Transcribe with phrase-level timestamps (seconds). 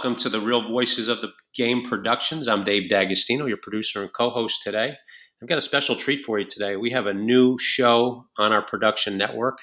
[0.00, 2.48] welcome to the Real Voices of the Game Productions.
[2.48, 4.94] I'm Dave D'Agostino, your producer and co-host today.
[5.42, 6.76] I've got a special treat for you today.
[6.76, 9.58] We have a new show on our production network,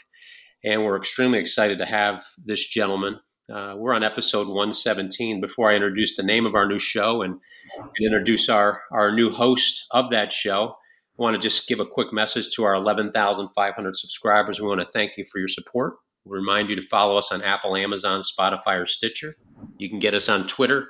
[0.64, 3.20] and we're extremely excited to have this gentleman.
[3.52, 5.42] Uh, we're on episode 117.
[5.42, 7.40] Before I introduce the name of our new show and,
[7.80, 10.76] and introduce our, our new host of that show,
[11.20, 14.62] I want to just give a quick message to our 11,500 subscribers.
[14.62, 15.96] We want to thank you for your support.
[16.26, 19.36] We'll remind you to follow us on Apple, Amazon, Spotify, or Stitcher.
[19.78, 20.90] You can get us on Twitter,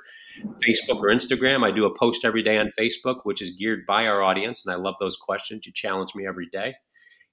[0.66, 1.64] Facebook, or Instagram.
[1.64, 4.74] I do a post every day on Facebook, which is geared by our audience, and
[4.74, 5.66] I love those questions.
[5.66, 6.74] You challenge me every day.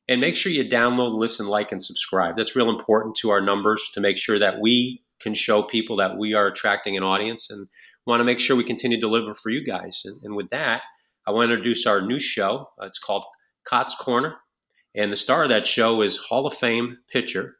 [0.07, 2.35] And make sure you download, listen, like, and subscribe.
[2.35, 6.17] That's real important to our numbers to make sure that we can show people that
[6.17, 7.67] we are attracting an audience and
[8.05, 10.03] want to make sure we continue to deliver for you guys.
[10.05, 10.83] And, and with that,
[11.25, 12.69] I want to introduce our new show.
[12.81, 13.25] It's called
[13.67, 14.35] Kaat's Korner.
[14.93, 17.55] And the star of that show is Hall of Fame pitcher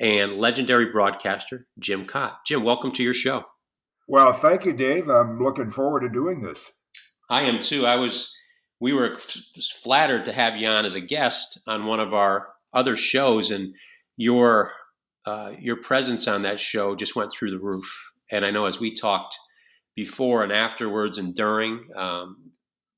[0.00, 2.32] and legendary broadcaster Jim Kaat.
[2.46, 3.44] Jim, welcome to your show.
[4.08, 5.08] Well, thank you, Dave.
[5.08, 6.68] I'm looking forward to doing this.
[7.28, 7.86] I am too.
[7.86, 8.34] I was,
[8.80, 9.36] we were f-
[9.84, 13.74] flattered to have you on as a guest on one of our other shows, and
[14.16, 14.72] your
[15.26, 18.12] uh, your presence on that show just went through the roof.
[18.32, 19.36] And I know as we talked
[19.94, 22.52] before and afterwards and during, um,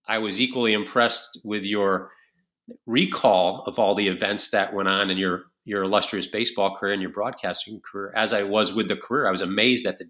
[0.06, 2.11] I was equally impressed with your
[2.87, 7.03] recall of all the events that went on in your your illustrious baseball career and
[7.03, 8.13] your broadcasting career.
[8.17, 10.07] As I was with the career, I was amazed at the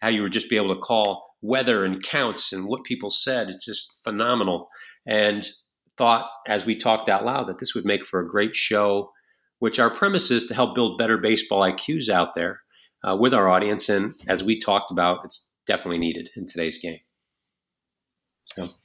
[0.00, 3.48] how you would just be able to call weather and counts and what people said.
[3.48, 4.68] It's just phenomenal.
[5.06, 5.48] And
[5.96, 9.12] thought as we talked out loud that this would make for a great show,
[9.60, 12.60] which our premise is to help build better baseball IQs out there
[13.06, 13.88] uh, with our audience.
[13.88, 16.98] And as we talked about, it's definitely needed in today's game.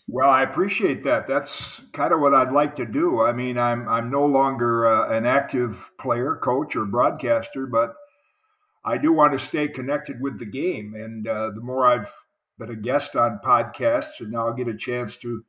[0.08, 1.28] Well, I appreciate that.
[1.28, 3.22] That's kind of what I'd like to do.
[3.22, 7.94] I mean, I'm I'm no longer uh, an active player, coach, or broadcaster, but
[8.84, 10.96] I do want to stay connected with the game.
[10.96, 12.12] And uh, the more I've
[12.58, 15.44] been a guest on podcasts, and now I'll get a chance to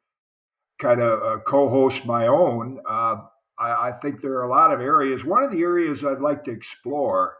[0.78, 2.80] kind of uh, co-host my own.
[2.88, 3.16] Uh,
[3.58, 5.24] I, I, think there are a lot of areas.
[5.24, 7.36] One of the areas I'd like to explore.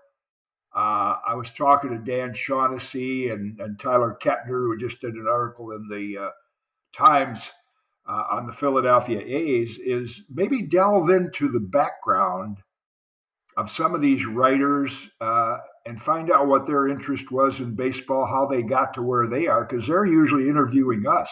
[0.75, 5.27] Uh, I was talking to Dan Shaughnessy and, and Tyler Kepner, who just did an
[5.29, 6.31] article in the uh,
[6.93, 7.51] times
[8.09, 12.59] uh, on the Philadelphia A's is maybe delve into the background
[13.57, 18.27] of some of these writers uh, and find out what their interest was in baseball,
[18.27, 21.31] how they got to where they are, because they're usually interviewing us.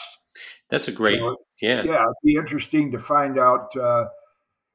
[0.68, 2.02] That's a great, so, yeah, yeah.
[2.02, 4.06] It'd be interesting to find out, uh,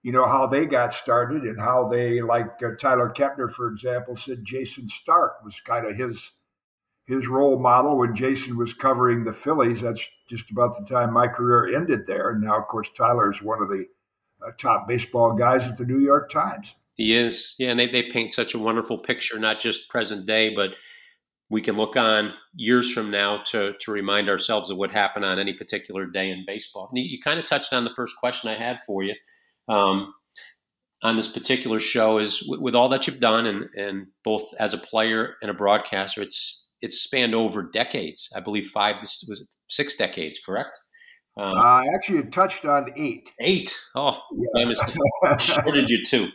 [0.02, 4.16] you know, how they got started and how they, like uh, Tyler Kepner, for example,
[4.16, 6.32] said Jayson Stark was kind of his
[7.06, 9.82] his role model when Jayson was covering the Phillies.
[9.82, 12.32] That's just about the time my career ended there.
[12.32, 13.86] And now, of course, Tyler is one of the
[14.46, 16.76] uh, top baseball guys at the New York Times.
[16.96, 17.56] He is.
[17.58, 20.76] Yeah, and they, they paint such a wonderful picture, not just present day, but
[21.50, 25.40] we can look on years from now to, to remind ourselves of what happened on
[25.40, 26.88] any particular day in baseball.
[26.90, 29.14] And you, you kind of touched on the first question I had for you.
[29.68, 30.14] Um,
[31.02, 34.74] on this particular show is with, with all that you've done and, and both as
[34.74, 38.30] a player and a broadcaster, it's it's spanned over decades.
[38.36, 40.78] I believe five was it six decades, correct?
[41.38, 43.32] Um, uh, actually, it touched on eight.
[43.40, 43.74] Eight.
[43.96, 44.22] Oh,
[44.56, 44.72] yeah.
[45.24, 46.28] I shorted you too.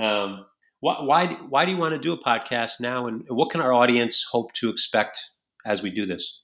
[0.00, 0.46] Um,
[0.78, 3.72] why, why, why do you want to do a podcast now, and what can our
[3.72, 5.18] audience hope to expect
[5.66, 6.42] as we do this?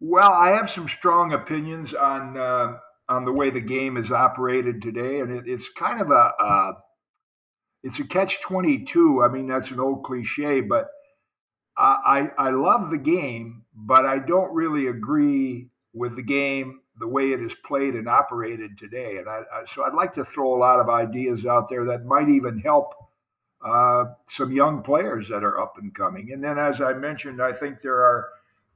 [0.00, 4.80] Well, I have some strong opinions on uh, on the way the game is operated
[4.80, 6.72] today, and it, it's kind of a uh,
[7.82, 9.22] it's a catch twenty two.
[9.22, 10.86] I mean, that's an old cliche, but
[11.78, 17.32] I, I love the game, but I don't really agree with the game the way
[17.32, 19.18] it is played and operated today.
[19.18, 22.06] And I, I, so I'd like to throw a lot of ideas out there that
[22.06, 22.94] might even help
[23.64, 26.32] uh, some young players that are up and coming.
[26.32, 28.28] And then, as I mentioned, I think there are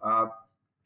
[0.02, 0.26] uh,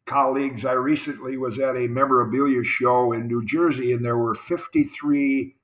[0.07, 0.65] colleagues.
[0.65, 5.57] I recently was at a memorabilia show in New Jersey, and there were 53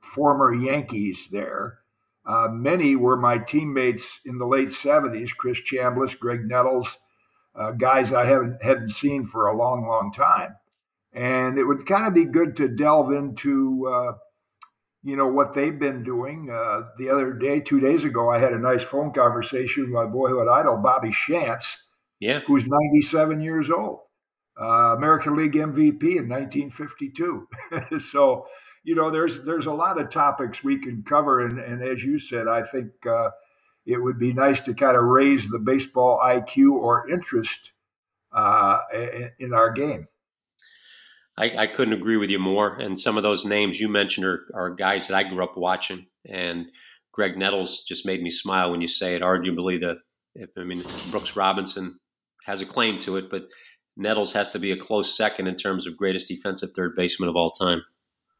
[0.00, 1.78] former Yankees there.
[2.24, 6.96] Uh, many were my teammates in the late 70s Chris Chambliss, Graig Nettles,
[7.54, 10.56] uh, guys I haven't, hadn't seen for a long, long time.
[11.12, 14.12] And it would kind of be good to delve into, uh,
[15.02, 16.48] you know, what they've been doing.
[16.50, 20.06] Uh, the other day, two days ago, I had a nice phone conversation with my
[20.06, 21.76] boyhood idol, Bobby Shantz,
[22.20, 22.40] yeah.
[22.46, 24.00] who's 97 years old,
[24.58, 27.48] uh, American League MVP in 1952.
[28.10, 28.46] so,
[28.84, 32.18] you know, there's there's a lot of topics we can cover, and, and as you
[32.18, 33.30] said, I think uh,
[33.86, 37.72] it would be nice to kind of raise the baseball IQ or interest
[38.32, 38.78] uh,
[39.38, 40.08] in our game.
[41.36, 42.76] I, I, couldn't agree with you more.
[42.76, 46.06] And some of those names you mentioned are, are guys that I grew up watching.
[46.28, 46.66] And
[47.16, 49.22] Graig Nettles just made me smile when you say it.
[49.22, 49.98] Arguably, the
[50.34, 51.98] if, I mean Brooks Robinson
[52.44, 53.48] has a claim to it, but
[53.96, 57.36] Nettles has to be a close second in terms of greatest defensive third baseman of
[57.36, 57.82] all time.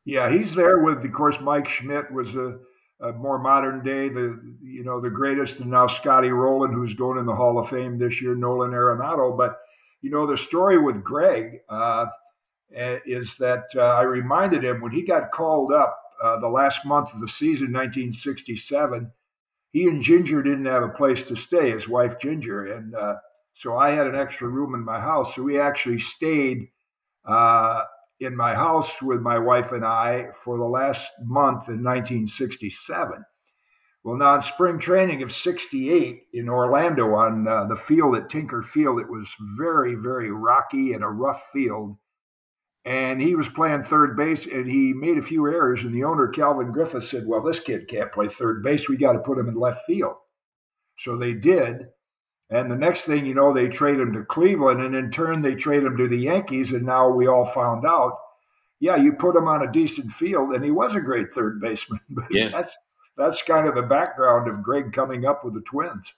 [0.04, 2.58] Yeah, he's there with, of course, Mike Schmidt was a,
[3.00, 7.18] a more modern day, the you know the greatest, and now Scotty Rolen, who's going
[7.18, 9.36] in the Hall of Fame this year, Nolan Arenado.
[9.36, 9.58] But
[10.00, 12.06] you know the story with Graig uh,
[12.70, 17.14] is that uh, I reminded him when he got called up uh, the last month
[17.14, 19.10] of the season, 1967.
[19.72, 23.14] He and Ginger didn't have a place to stay, his wife Ginger, and uh,
[23.54, 25.34] so I had an extra room in my house.
[25.34, 26.68] So we actually stayed
[27.24, 27.82] uh,
[28.24, 33.24] in my house with my wife and I for the last month in 1967.
[34.04, 38.60] Well, now in spring training of 68 in Orlando on uh, the field at Tinker
[38.60, 41.96] Field, it was very, very rocky and a rough field.
[42.84, 45.84] And he was playing third base and he made a few errors.
[45.84, 48.88] And the owner, Calvin Griffith, said, Well, this kid can't play third base.
[48.88, 50.16] We got to put him in left field.
[50.98, 51.86] So they did.
[52.52, 55.54] And the next thing you know, they trade him to Cleveland, and in turn, they
[55.54, 56.72] trade him to the Yankees.
[56.72, 58.18] And now we all found out,
[58.78, 62.00] yeah, you put him on a decent field, and he was a great third baseman.
[62.10, 62.50] But yeah.
[62.50, 62.76] that's
[63.16, 66.12] that's kind of the background of Graig coming up with the Twins.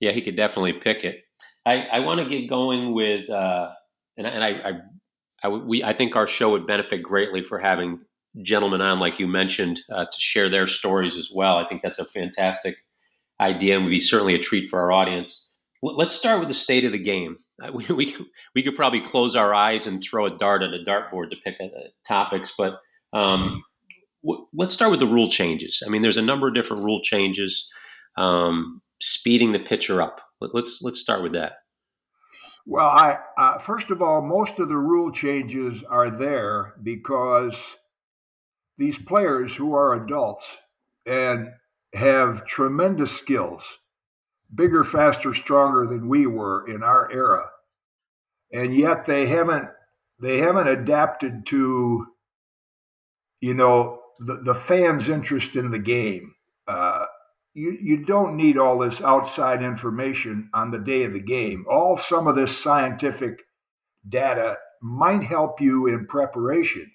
[0.00, 1.24] Yeah, he could definitely pick it.
[1.66, 3.70] I, I want to get going with, uh,
[4.16, 4.80] and, and I, I,
[5.44, 8.00] I, we, I think our show would benefit greatly for having
[8.42, 11.58] gentlemen on, like you mentioned, uh, to share their stories as well.
[11.58, 12.76] I think that's a fantastic
[13.40, 15.47] idea and would be certainly a treat for our audience.
[15.82, 17.36] Let's start with the state of the game.
[17.62, 18.16] Uh, we, we,
[18.54, 21.56] we could probably close our eyes and throw a dart at a dartboard to pick
[21.60, 21.68] uh,
[22.06, 22.80] topics, but
[23.12, 23.62] um,
[24.24, 25.82] w- let's start with the rule changes.
[25.86, 27.68] I mean, there's a number of different rule changes,
[28.16, 30.20] um, speeding the pitcher up.
[30.40, 31.54] Let, us let's, let's start with that.
[32.66, 37.58] Well, I uh, first of all, most of the rule changes are there because
[38.76, 40.44] these players who are adults
[41.06, 41.48] and
[41.94, 43.78] have tremendous skills
[44.54, 47.50] bigger, faster, stronger than we were in our era.
[48.52, 49.68] And yet they haven't
[50.20, 52.06] they haven't adapted to
[53.40, 56.34] you know the, the fans' interest in the game.
[56.66, 57.04] Uh,
[57.54, 61.64] you, you don't need all this outside information on the day of the game.
[61.68, 63.42] All some of this scientific
[64.08, 66.90] data might help you in preparation.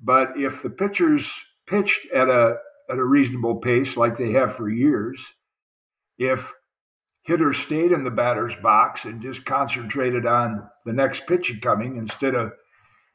[0.00, 1.32] But if the pitchers
[1.66, 2.56] pitched at a
[2.90, 5.24] at a reasonable pace like they have for years,
[6.18, 6.52] if
[7.22, 12.34] hitters stayed in the batter's box and just concentrated on the next pitch coming instead
[12.34, 12.52] of,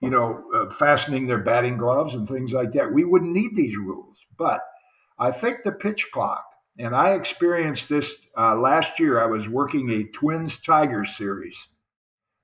[0.02, 2.92] you know, uh, fastening their batting gloves and things like that.
[2.92, 4.26] We wouldn't need these rules.
[4.38, 4.62] But
[5.20, 6.46] I think the pitch clock,
[6.80, 9.20] and I experienced this uh, last year.
[9.20, 11.68] I was working a Twins Tigers series,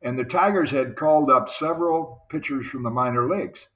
[0.02, 3.68] and the Tigers had called up several pitchers from the minor leagues.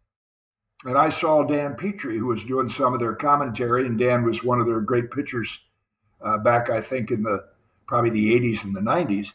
[0.84, 4.44] And I saw Dan Petry, who was doing some of their commentary, and Dan was
[4.44, 5.60] one of their great pitchers
[6.24, 7.44] uh, back, I think, in the
[7.88, 9.34] probably the 80s and the 90s.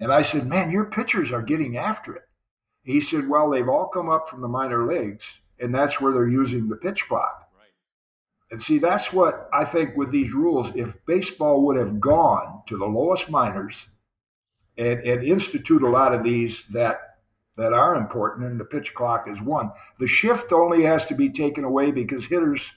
[0.00, 2.22] And I said, Man, your pitchers are getting after it.
[2.82, 6.28] He said, Well, they've all come up from the minor leagues, and that's where they're
[6.28, 7.48] using the pitch clock.
[7.56, 7.68] Right.
[8.50, 12.76] And see, that's what I think with these rules, if baseball would have gone to
[12.76, 13.88] the lowest minors
[14.76, 17.00] and, and institute a lot of these that
[17.56, 19.70] that are important, and the pitch clock is one.
[20.00, 22.72] The shift only has to be taken away because hitters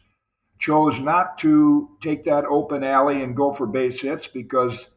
[0.59, 4.87] chose not to take that open alley and go for base hits because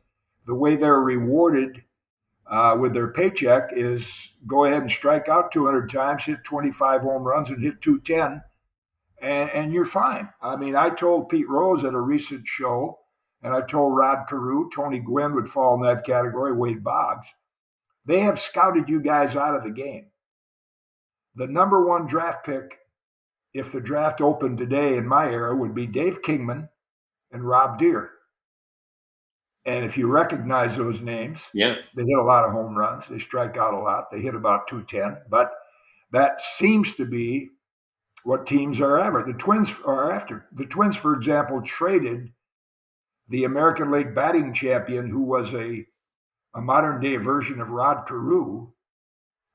[0.50, 1.80] the way they're rewarded
[2.50, 7.22] uh, with their paycheck is go ahead and strike out 200 times, hit 25 home
[7.22, 8.42] runs, and hit 210,
[9.22, 10.28] and, and you're fine.
[10.42, 12.98] I mean, I told Pete Rose at a recent show,
[13.44, 17.28] and I've told Rod Carew, Tony Gwynn would fall in that category, Wade Boggs.
[18.04, 20.06] They have scouted you guys out of the game.
[21.36, 22.76] The number one draft pick,
[23.54, 26.68] if the draft opened today in my era, would be Dave Kingman
[27.30, 28.10] and Rob Deer.
[29.70, 33.06] And if you recognize those names, yeah, they hit a lot of home runs.
[33.06, 34.10] They strike out a lot.
[34.10, 35.22] They hit about 210.
[35.30, 35.52] But
[36.10, 37.50] that seems to be
[38.24, 39.22] what teams are after.
[39.22, 40.46] The Twins are after.
[40.52, 42.32] The Twins, for example, traded
[43.28, 45.86] the American League batting champion, who was a,
[46.52, 48.72] a modern day version of Rod Carew.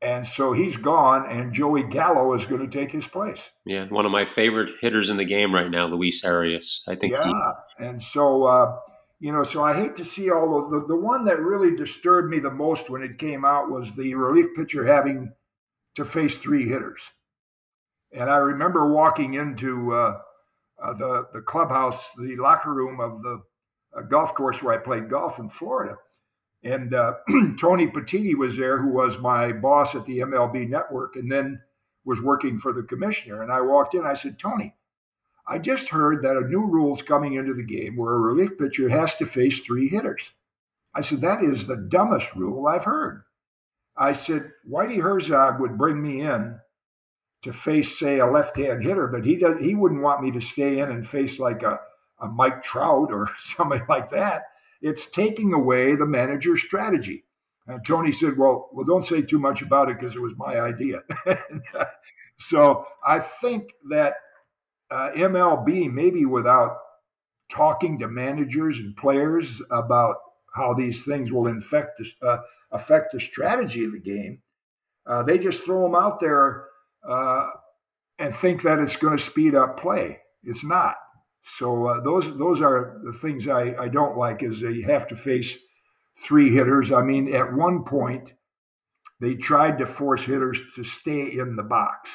[0.02, 3.52] And so he's gone, and Joey Gallo is going to take his place.
[3.66, 6.88] Yeah, one of my favorite hitters in the game right now, Luis Arraez.
[6.88, 7.14] I think.
[7.14, 7.86] Yeah, he...
[7.86, 8.78] and so uh,
[9.20, 12.40] you know, so I hate to see all the, the, one that really disturbed me
[12.40, 15.32] the most when it came out was the relief pitcher having
[15.96, 17.02] to face three hitters.
[18.12, 20.20] And I remember walking into uh,
[20.82, 23.42] uh, the the clubhouse, the locker room of the
[23.98, 25.98] uh, golf course where I played golf in Florida,
[26.64, 27.14] and uh,
[27.60, 31.62] Tony Petitti was there, who was my boss at the MLB Network, and then
[32.06, 33.42] was working for the commissioner.
[33.42, 34.76] And I walked in, I said, Tony,
[35.48, 38.90] I just heard that a new rule's coming into the game where a relief pitcher
[38.90, 40.34] has to face three hitters.
[40.94, 43.24] I said, That is the dumbest rule I've heard.
[43.98, 46.60] I said, Whitey Herzog would bring me in
[47.44, 50.42] to face, say, a left hand hitter, but he, does, he wouldn't want me to
[50.42, 51.80] stay in and face like a,
[52.20, 54.44] a Mike Trout or somebody like that.
[54.82, 57.24] It's taking away the manager's strategy.
[57.68, 60.60] And Tony said, "Well, well, don't say too much about it because it was my
[60.60, 61.02] idea."
[62.38, 64.16] so I think that
[64.92, 66.78] uh, MLB, maybe without
[67.50, 70.16] talking to managers and players about
[70.54, 72.38] how these things will infect uh,
[72.72, 74.42] affect the strategy of the game,
[75.06, 76.68] uh, they just throw them out there
[77.08, 77.48] uh,
[78.20, 80.20] and think that it's going to speed up play.
[80.44, 80.96] It's not.
[81.44, 84.44] So uh, those those are the things I, I don't like.
[84.44, 85.58] Is they have to face
[86.18, 86.92] three hitters.
[86.92, 88.34] I mean, at one point,
[89.20, 92.10] they tried to force hitters to stay in the box.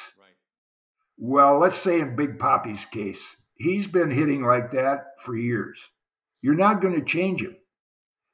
[1.23, 5.87] Well, let's say in Big Papi's case, he's been hitting like that for years.
[6.41, 7.55] You're not going to change him.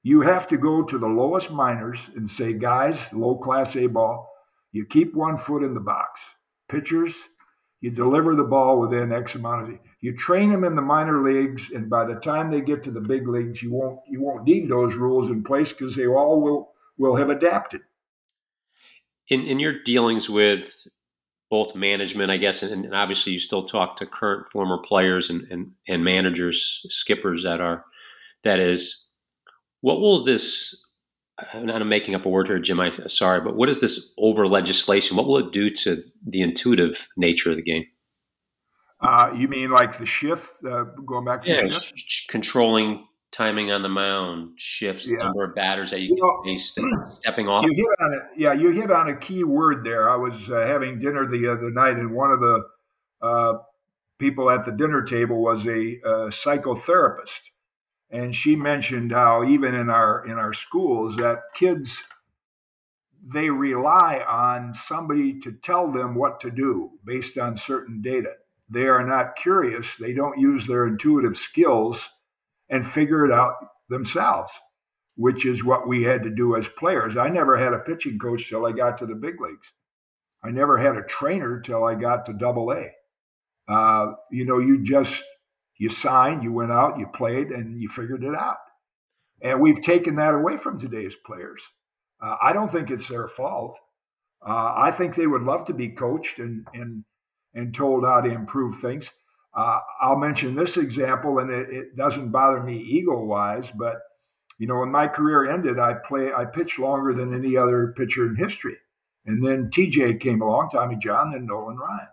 [0.04, 4.32] You have to go to the lowest minors and say, guys, low class A ball,
[4.72, 6.22] you keep one foot in the box.
[6.70, 7.14] Pitchers,
[7.82, 11.72] you deliver the ball within X amount of you train them in the minor leagues,
[11.72, 14.70] and by the time they get to the big leagues, you won't you won't need
[14.70, 17.82] those rules in place because they all will will have adapted.
[19.28, 20.88] In in your dealings with
[21.50, 25.48] both management, I guess, and, and obviously you still talk to current former players and,
[25.50, 27.86] and, and managers, skippers that are
[28.44, 29.08] that is,
[29.82, 30.84] what will this
[31.54, 32.80] I'm not making up a word here, Jim.
[32.80, 35.18] I sorry, but what is this over legislation?
[35.18, 37.86] What will it do to the intuitive nature of the game?
[39.00, 42.28] Uh, you mean like the shift, uh, going back to yeah, shift?
[42.30, 43.06] controlling
[43.38, 45.18] timing on the mound, shifts, yeah.
[45.18, 46.18] number of batters that you, you
[46.48, 47.66] know, stepping off.
[47.66, 48.22] You hit on it.
[48.36, 50.10] Yeah, you hit on a key word there.
[50.10, 52.64] I was uh, having dinner the other night, and one of the
[53.22, 53.54] uh,
[54.18, 57.42] people at the dinner table was a, a psychotherapist,
[58.10, 62.04] and she mentioned how even in our in our schools that kids
[63.30, 68.32] they rely on somebody to tell them what to do based on certain data
[68.70, 69.96] they are not curious.
[69.96, 72.10] They don't use their intuitive skills
[72.70, 73.54] and figure it out
[73.90, 74.52] themselves,
[75.16, 77.18] which is what we had to do as players.
[77.18, 79.72] I never had a pitching coach till I got to the big leagues.
[80.44, 82.92] I never had a trainer till I got to double A.
[83.68, 85.24] Uh, you know, you just,
[85.78, 88.58] you signed, you went out, you played, and you figured it out.
[89.42, 91.64] And we've taken that away from today's players.
[92.22, 93.78] Uh, I don't think it's their fault.
[94.46, 97.04] Uh, I think they would love to be coached and, and
[97.54, 99.12] and told how to improve things.
[99.58, 103.98] Uh, I'll mention this example, and it, it doesn't bother me ego wise, but
[104.60, 108.28] you know, when my career ended, I play I pitched longer than any other pitcher
[108.28, 108.78] in history.
[109.26, 112.08] And then TJ came along, Tommy John, then Nolan Ryan.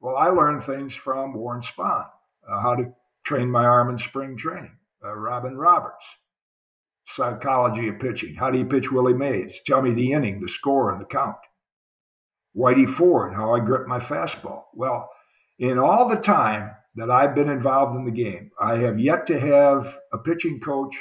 [0.00, 2.06] Well, I learned things from Warren Spahn,
[2.48, 2.92] uh, how to
[3.24, 4.76] train my arm in spring training.
[5.02, 6.04] Uh, Robin Roberts,
[7.06, 8.34] psychology of pitching.
[8.34, 9.60] How do you pitch Willie Mays?
[9.64, 11.36] Tell me the inning, the score, and the count.
[12.54, 14.64] Whitey Ford, how I grip my fastball.
[14.74, 15.10] Well,
[15.58, 19.38] in all the time that I've been involved in the game, I have yet to
[19.38, 20.96] have a pitching coach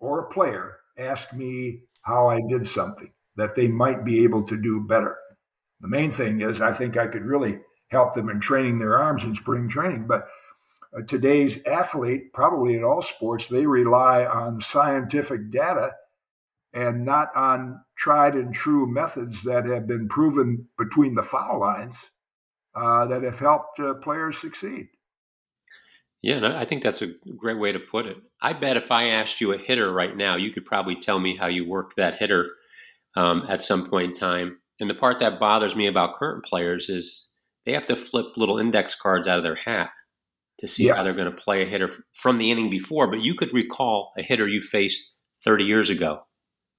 [0.00, 4.56] or a player ask me how I did something that they might be able to
[4.56, 5.16] do better.
[5.80, 9.24] The main thing is, I think I could really help them in training their arms
[9.24, 10.06] in spring training.
[10.06, 10.26] But
[10.96, 15.92] uh, today's athlete, probably in all sports, they rely on scientific data
[16.72, 22.10] and not on tried and true methods that have been proven between the foul lines
[22.74, 24.88] uh, that have helped uh, players succeed.
[26.22, 28.16] Yeah, no, I think that's a great way to put it.
[28.40, 31.36] I bet if I asked you a hitter right now, you could probably tell me
[31.36, 32.50] how you work that hitter
[33.14, 34.58] um, at some point in time.
[34.80, 37.28] And the part that bothers me about current players is
[37.66, 39.90] they have to flip little index cards out of their hat
[40.60, 40.96] to see yeah.
[40.96, 43.06] how they're going to play a hitter from the inning before.
[43.06, 45.12] But you could recall a hitter you faced
[45.44, 46.22] 30 years ago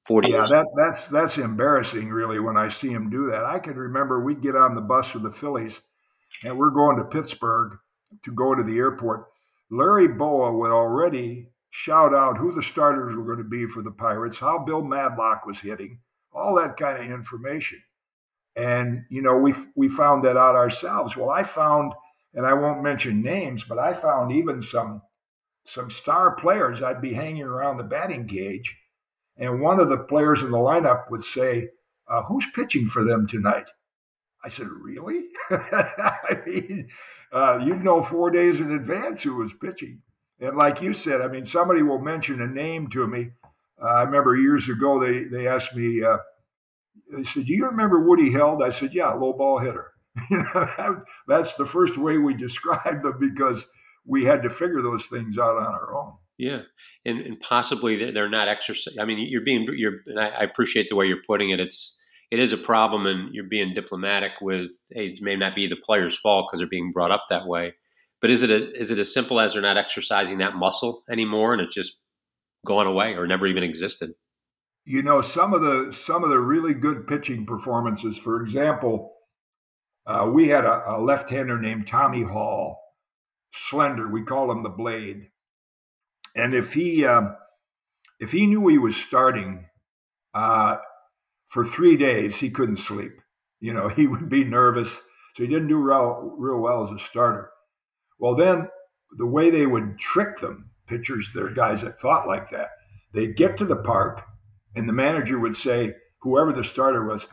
[0.06, 3.44] 40 yeah that, that's that's embarrassing really when i see him do that.
[3.44, 5.82] I can remember we'd get on the bus with the phillies
[6.44, 7.78] and we're going to pittsburgh
[8.24, 9.28] to go to the airport.
[9.72, 13.92] Larry Bowa would already shout out who the starters were going to be for the
[13.92, 16.00] pirates how bill madlock was hitting
[16.32, 17.82] all that kind of information.
[18.56, 21.18] And you know we we found that out ourselves.
[21.18, 21.94] Well i found
[22.36, 25.02] and i won't mention names but i found even some
[25.66, 28.78] some star players i'd be hanging around the batting cage
[29.38, 31.70] and one of the players in the lineup would say,
[32.08, 33.70] uh, Who's pitching for them tonight?
[34.44, 35.26] I said, Really?
[35.50, 36.90] I mean,
[37.32, 40.02] uh, you know four days in advance who was pitching.
[40.40, 43.32] And like you said, I mean, somebody will mention a name to me.
[43.82, 46.18] Uh, I remember years ago they, they asked me, uh,
[47.12, 48.64] they said, Do you remember Woody Held?
[48.64, 49.92] I said, Yeah, low ball hitter.
[51.28, 53.66] that's the first way we described them because
[54.06, 56.14] we had to figure those things out on our own.
[56.38, 56.64] Yeah,
[57.06, 59.00] and, and possibly they're not exercising.
[59.00, 60.00] I mean, you're being you're.
[60.08, 61.62] And I, I appreciate the way you're putting it.
[61.62, 64.72] It's it is a problem, and you're being diplomatic with.
[64.92, 67.74] Hey, it may not be the player's fault because they're being brought up that way.
[68.20, 71.54] But is it a, is it as simple as they're not exercising that muscle anymore,
[71.54, 72.02] and it's just
[72.66, 74.10] gone away or never even existed?
[74.84, 78.18] You know, some of the some of the really good pitching performances.
[78.18, 79.14] For example,
[80.06, 82.82] uh, we had a, a left-hander named Tommy Hall,
[83.54, 84.10] slender.
[84.10, 85.30] We call him the Blade.
[86.36, 87.30] And if he uh,
[88.20, 89.66] if he knew he was starting
[90.34, 90.78] uh,
[91.48, 93.14] for three days, he couldn't sleep.
[93.60, 95.02] You know, he would be nervous,
[95.36, 97.52] so he didn't do real real well as a starter.
[98.20, 98.70] Well, then
[99.18, 102.70] the way they would trick them, pitchers, there are guys that thought like that.
[103.14, 104.24] They'd get to the park,
[104.76, 107.28] and the manager would say, whoever the starter was,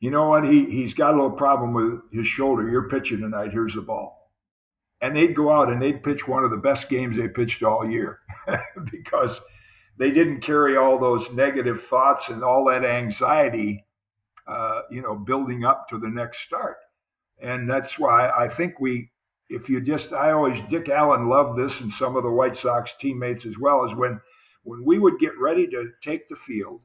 [0.00, 0.44] you know what?
[0.44, 2.68] He he's got a little problem with his shoulder.
[2.68, 3.52] You're pitching tonight.
[3.52, 4.32] Here's the ball.
[5.00, 7.88] And they'd go out and they'd pitch one of the best games they pitched all
[7.88, 8.20] year
[8.90, 9.40] because
[9.96, 13.84] they didn't carry all those negative thoughts and all that anxiety,
[14.46, 16.76] uh, you know, building up to the next start.
[17.40, 19.10] And that's why I think we,
[19.48, 22.94] if you just, I always, Dick Allen loved this and some of the White Sox
[22.98, 24.20] teammates as well, is when,
[24.64, 26.80] when we would get ready to take the field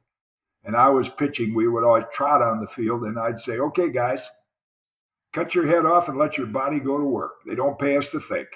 [0.63, 3.89] and I was pitching, we would always trot on the field, and I'd say, okay,
[3.89, 4.29] guys,
[5.33, 7.43] cut your head off and let your body go to work.
[7.47, 8.47] They don't pay us to think.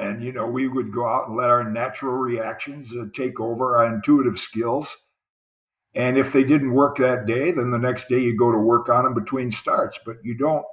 [0.00, 3.76] And, you know, we would go out and let our natural reactions uh, take over
[3.76, 4.96] our intuitive skills.
[5.94, 8.88] And if they didn't work that day, then the next day you go to work
[8.88, 9.98] on them between starts.
[10.04, 10.64] But you don't,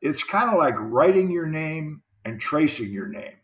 [0.00, 3.36] it's kind of like writing your name and tracing your name.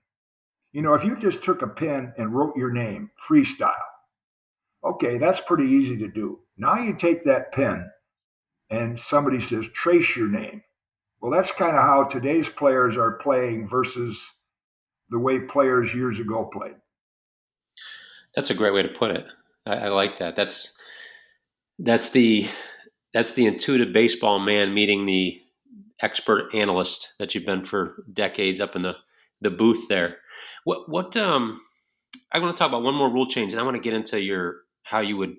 [0.72, 3.74] You know, if you just took a pen and wrote your name freestyle,
[4.84, 6.40] Okay, that's pretty easy to do.
[6.58, 7.90] Now you take that pen
[8.68, 10.62] and somebody says, trace your name.
[11.20, 14.30] Well, that's kind of how today's players are playing versus
[15.10, 16.76] the way players years ago played.
[18.34, 19.26] That's a great way to put it.
[19.66, 20.36] I, I like that.
[20.36, 20.76] That's
[21.78, 22.48] that's the
[23.12, 25.40] that's the intuitive baseball man meeting the
[26.02, 28.96] expert analyst that you've been for decades up in the
[29.40, 30.18] the booth there.
[30.64, 31.60] What what um
[32.32, 34.20] I want to talk about one more rule change and I want to get into
[34.20, 35.36] your how you would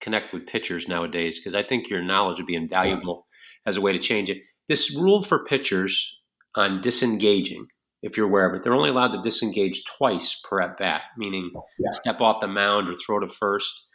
[0.00, 3.26] connect with pitchers nowadays because I think your knowledge would be invaluable
[3.66, 4.38] as a way to change it.
[4.68, 6.16] This rule for pitchers
[6.54, 7.66] on disengaging,
[8.02, 11.50] if you're aware of it, they're only allowed to disengage twice per at bat, meaning
[11.78, 11.90] yeah.
[11.92, 13.86] step off the mound or throw to first.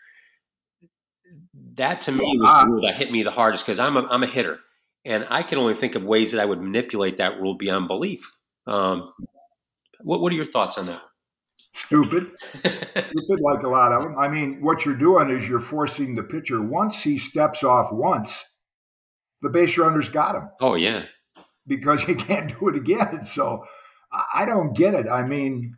[1.76, 4.24] That to me was the rule that hit me the hardest because I'm a, I'm
[4.24, 4.60] a hitter
[5.06, 8.30] and I can only think of ways that I would manipulate that rule beyond belief.
[8.68, 9.12] Um,
[10.02, 11.02] what, what are your thoughts on that?
[11.74, 12.32] Stupid.
[12.60, 14.18] Stupid like a lot of them.
[14.18, 18.46] I mean, what you're doing is you're forcing the pitcher, once he steps off once,
[19.42, 20.50] the base runner's got him.
[20.62, 21.06] Oh, yeah.
[21.68, 23.26] Because he can't do it again.
[23.34, 23.66] So
[24.34, 25.08] I don't get it.
[25.08, 25.78] I mean,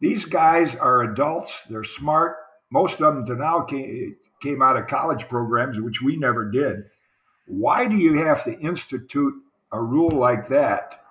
[0.00, 2.36] these guys are adults, they're smart.
[2.70, 6.84] Most of them to now came, came out of college programs, which we never did.
[7.46, 9.34] Why do you have to institute
[9.72, 11.02] a rule like that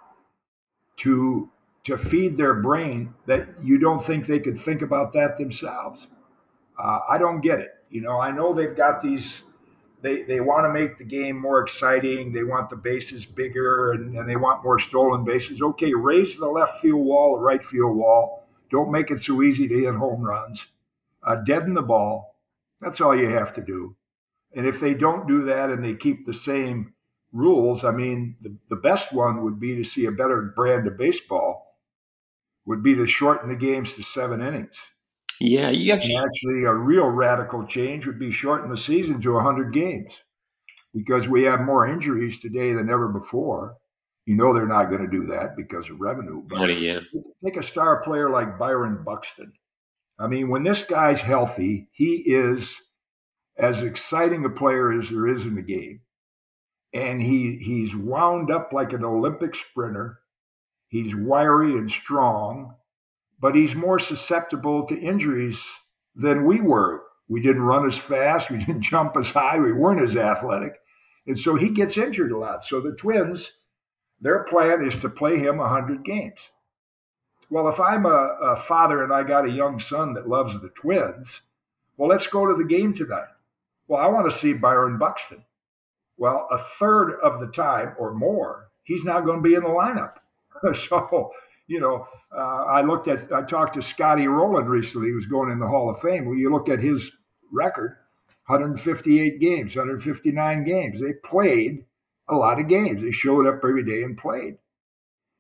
[0.98, 1.50] to
[1.84, 6.08] to feed their brain that you don't think they could think about that themselves.
[6.78, 7.72] Uh, I don't get it.
[7.90, 9.44] You know, I know they've got these.
[10.02, 12.34] They, they want to make the game more exciting.
[12.34, 15.62] They want the bases bigger and, and they want more stolen bases.
[15.62, 18.48] Okay, raise the left field wall, the right field wall.
[18.72, 20.68] Don't make it so easy to hit home runs.
[21.24, 22.36] Uh, deaden the ball.
[22.80, 23.96] That's all you have to do.
[24.54, 26.94] And if they don't do that and they keep the same
[27.32, 30.98] rules, I mean, the, the best one would be to see a better brand of
[30.98, 31.78] baseball
[32.66, 34.80] would be to shorten the games to seven innings.
[35.40, 39.74] Yeah, you actually, actually a real radical change would be shorten the season to 100
[39.74, 40.22] games
[40.94, 43.76] because we have more injuries today than ever before.
[44.26, 46.44] You know they're not going to do that because of revenue.
[46.48, 47.00] But yeah.
[47.44, 49.52] take a star player like Byron Buxton.
[50.20, 52.80] I mean, when this guy's healthy, he is
[53.58, 56.02] as exciting a player as there is in the game.
[56.94, 60.20] And he he's wound up like an Olympic sprinter.
[60.90, 62.76] He's wiry and strong,
[63.42, 65.62] but he's more susceptible to injuries
[66.16, 67.04] than we were.
[67.28, 70.80] We didn't run as fast, we didn't jump as high, we weren't as athletic.
[71.28, 72.64] And so he gets injured a lot.
[72.64, 73.54] So the Twins,
[74.22, 76.52] their plan is to play him 100 games.
[77.50, 80.70] Well, if I'm a, a father and I got a young son that loves the
[80.70, 81.42] Twins,
[81.98, 83.28] well, let's go to the game tonight.
[83.88, 85.44] Well, I want to see Byron Buxton.
[86.18, 89.70] Well, a third of the time or more, he's not going to be in the
[89.70, 90.14] lineup.
[90.76, 91.32] so,
[91.72, 92.06] you know,
[92.36, 95.90] uh, I looked at, I talked to Scotty Rolen recently, who's going in the Hall
[95.90, 96.26] of Fame.
[96.26, 97.14] When you look at his
[97.50, 97.96] record,
[98.48, 101.00] 158 games, 159 games.
[101.00, 101.86] They played
[102.28, 103.02] a lot of games.
[103.02, 104.58] They showed up every day and played.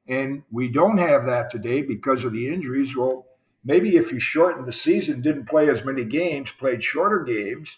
[0.07, 2.95] And we don't have that today because of the injuries.
[2.95, 3.25] Well,
[3.65, 7.77] maybe if you shortened the season, didn't play as many games, played shorter games,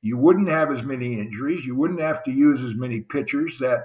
[0.00, 1.66] you wouldn't have as many injuries.
[1.66, 3.58] You wouldn't have to use as many pitchers.
[3.58, 3.84] That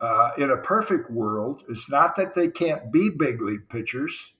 [0.00, 4.34] uh, in a perfect world, it's not that they can't be big league pitchers,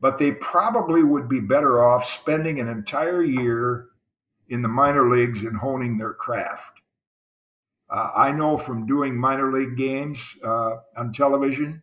[0.00, 3.86] but they probably would be better off spending an entire year
[4.48, 6.80] in the minor leagues and honing their craft.
[7.90, 11.82] Uh, I know from doing minor league games uh, on television,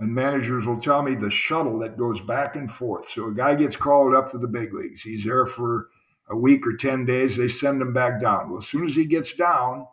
[0.00, 3.08] and managers will tell me the shuttle that goes back and forth.
[3.08, 5.02] So a guy gets called up to the big leagues.
[5.02, 5.88] He's there for
[6.30, 7.36] a week or 10 days.
[7.36, 8.50] They send him back down.
[8.50, 9.86] Well, as soon as he gets down,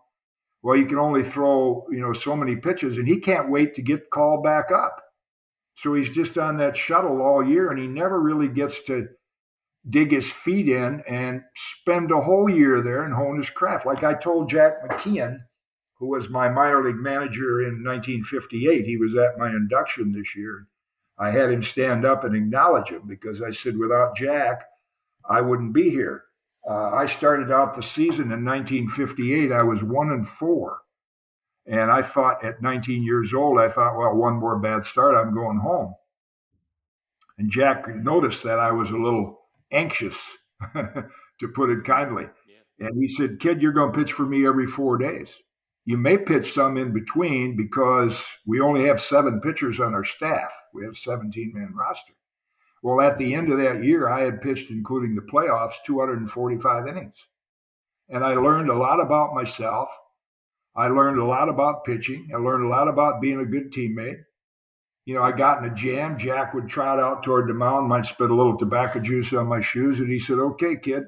[0.63, 3.82] well, you can only throw, you know, so many pitches and he can't wait to
[3.82, 5.02] get called back up.
[5.76, 9.08] So he's just on that shuttle all year and he never really gets to
[9.89, 13.86] dig his feet in and spend a whole year there and hone his craft.
[13.86, 15.39] Like I told Jack McKeon,
[15.97, 20.67] who was my minor league manager in 1958, he was at my induction this year.
[21.17, 24.63] I had him stand up and acknowledge him because I said, without Jack,
[25.28, 26.24] I wouldn't be here.
[26.67, 29.52] Uh, I started out the season in 1958.
[29.52, 30.80] I was one and four.
[31.65, 35.34] And I thought at 19 years old, I thought, well, one more bad start, I'm
[35.34, 35.93] going home.
[37.38, 40.38] And Jack noticed that I was a little anxious,
[40.74, 42.28] to put it kindly.
[42.47, 42.88] Yeah.
[42.88, 45.38] And he said, Kid, you're going to pitch for me every four days.
[45.86, 50.52] You may pitch some in between because we only have seven pitchers on our staff.
[50.74, 52.13] We have 17 man roster.
[52.81, 57.27] Well, at the end of that year, I had pitched, including the playoffs, 245 innings.
[58.09, 59.89] And I learned a lot about myself.
[60.75, 62.29] I learned a lot about pitching.
[62.33, 64.23] I learned a lot about being a good teammate
[65.05, 66.17] you know, I got in a jam.
[66.17, 69.59] Jack would trot out toward the mound, might spit a little tobacco juice on my
[69.59, 71.03] shoes, and he said, "Okay, kid,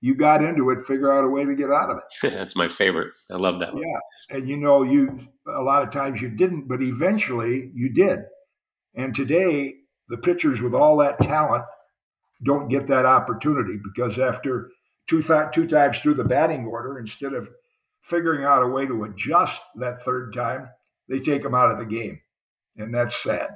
[0.00, 0.86] you got into it.
[0.86, 3.16] Figure out a way to get out of it." That's my favorite.
[3.30, 3.74] I love that.
[3.74, 3.82] One.
[3.82, 8.20] Yeah, and you know, you a lot of times you didn't, but eventually you did.
[8.94, 9.74] And today,
[10.12, 11.64] the pitchers with all that talent
[12.44, 14.70] don't get that opportunity because after
[15.08, 17.48] two th- two times through the batting order, instead of
[18.02, 20.68] figuring out a way to adjust that third time,
[21.08, 22.20] they take them out of the game
[22.76, 23.48] and that's sad.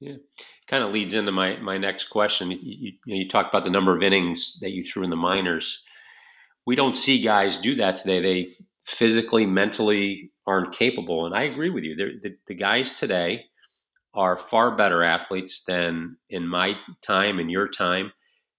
[0.00, 0.16] Yeah,
[0.66, 2.50] kind of leads into my my next question.
[2.50, 5.84] You, you, you talked about the number of innings that you threw in the minors.
[6.66, 8.20] We don't see guys do that today.
[8.20, 8.52] They
[8.84, 11.94] physically, mentally aren't capable, and I agree with you.
[12.20, 13.44] The, the guys today
[14.14, 18.12] are far better athletes than in my time and your time.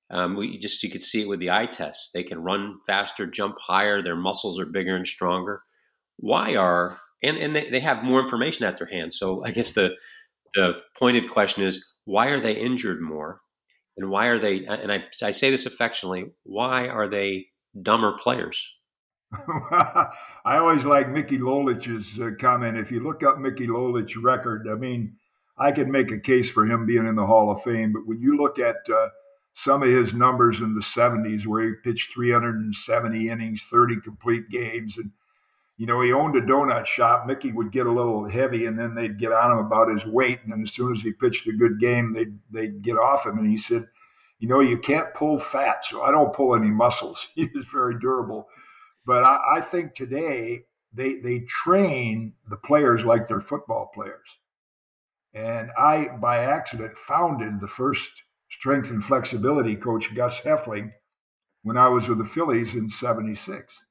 [0.10, 2.12] Um, we just you could see it with the eye test.
[2.14, 4.02] They can run faster, jump higher.
[4.02, 5.62] Their muscles are bigger and stronger.
[6.18, 9.18] Why are and and they, they have more information at their hands.
[9.18, 9.96] So I guess the
[10.54, 13.42] the pointed question is why are they injured more,
[13.98, 14.66] and why are they?
[14.66, 16.32] And I I say this affectionately.
[16.44, 17.48] Why are they
[17.82, 18.70] dumber players?
[19.34, 22.78] I always like Mickey Lolich's uh, comment.
[22.78, 25.16] If you look up Mickey Lolich's record, I mean,
[25.62, 27.93] I could make a case for him being in the Hall of Fame.
[27.93, 29.10] But when you look at uh,
[29.54, 34.97] some of his numbers in the 70s, where he pitched 370 innings, 30 complete games,
[34.97, 35.12] and
[35.78, 37.26] you know, he owned a donut shop.
[37.26, 40.39] Mickey would get a little heavy, and then they'd get on him about his weight.
[40.43, 43.39] And then as soon as he pitched a good game, they'd they'd get off him.
[43.39, 43.88] And he said,
[44.39, 47.97] "You know, you can't pull fat, so I don't pull any muscles." he was very
[48.00, 48.47] durable.
[49.06, 54.38] But I, I think today they they train the players like they're football players.
[55.34, 60.91] And I, by accident, founded the first strength and flexibility coach, Gus Hoefling,
[61.63, 63.82] when I was with the Phillies in '76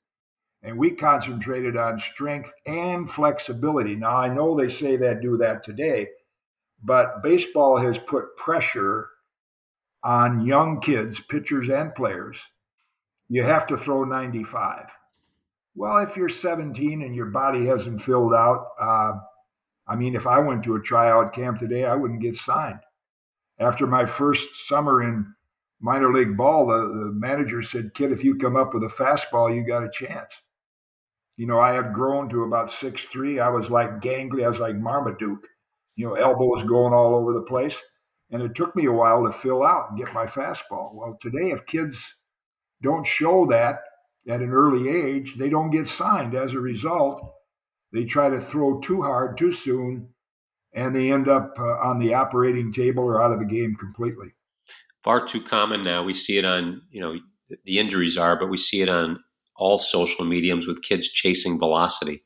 [0.63, 3.97] and we concentrated on strength and flexibility.
[3.97, 6.09] Now, I know they say that do that today,
[6.83, 9.09] but baseball has put pressure
[10.03, 12.43] on young kids, pitchers and players.
[13.29, 14.87] You have to throw 95.
[15.75, 19.13] Well, if you're 17 and your body hasn't filled out, uh,
[19.91, 22.79] I mean, if I went to a tryout camp today, I wouldn't get signed.
[23.59, 25.27] After my first summer in
[25.81, 29.53] minor league ball, the, the manager said, Kid, if you come up with a fastball,
[29.53, 30.43] you got a chance.
[31.37, 33.41] You know, I had grown to about six three.
[33.41, 34.45] I was like gangly.
[34.45, 35.47] I was like Marmaduke.
[35.97, 37.83] You know, elbows going all over the place.
[38.31, 40.95] And it took me a while to fill out and get my fastball.
[40.95, 42.15] Well, today, if kids
[42.81, 43.81] don't show that
[44.29, 46.37] at an early age, they don't get signed.
[46.37, 47.35] As a result,
[47.93, 50.09] they try to throw too hard too soon,
[50.75, 54.29] and they end up uh, on the operating table or out of the game completely.
[55.03, 56.05] Far too common now.
[56.05, 57.17] We see it on, you know,
[57.65, 59.19] the injuries are, but we see it on
[59.57, 62.23] all social mediums with kids chasing velocity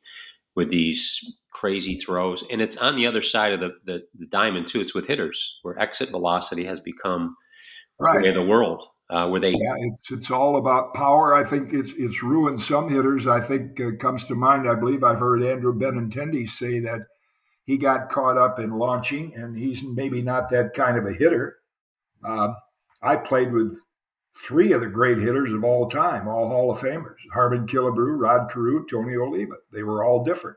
[0.54, 1.18] with these
[1.52, 2.44] crazy throws.
[2.50, 4.80] And it's on the other side of the, the, the diamond, too.
[4.80, 7.36] It's with hitters, where exit velocity has become
[7.98, 8.18] right.
[8.18, 8.84] the way of the world.
[9.10, 11.34] Uh, where they yeah, it's it's all about power.
[11.34, 13.26] I think it's it's ruined some hitters.
[13.26, 14.68] I think uh, comes to mind.
[14.68, 17.02] I believe I've heard Andrew Benintendi say that
[17.64, 21.56] he got caught up in launching, and he's maybe not that kind of a hitter.
[22.26, 22.54] Uh,
[23.02, 23.78] I played with
[24.34, 28.50] three of the great hitters of all time, all Hall of Famers Harmon Killebrew, Rod
[28.50, 29.56] Carew, Tony Oliva.
[29.70, 30.56] They were all different.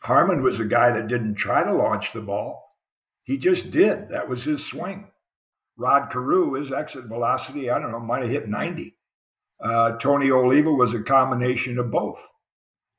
[0.00, 2.76] Harmon was a guy that didn't try to launch the ball,
[3.22, 4.08] he just did.
[4.08, 5.11] That was his swing.
[5.76, 8.96] Rod Carew, his exit velocity, I don't know, might have hit 90.
[9.62, 12.28] Uh, Tony Oliva was a combination of both.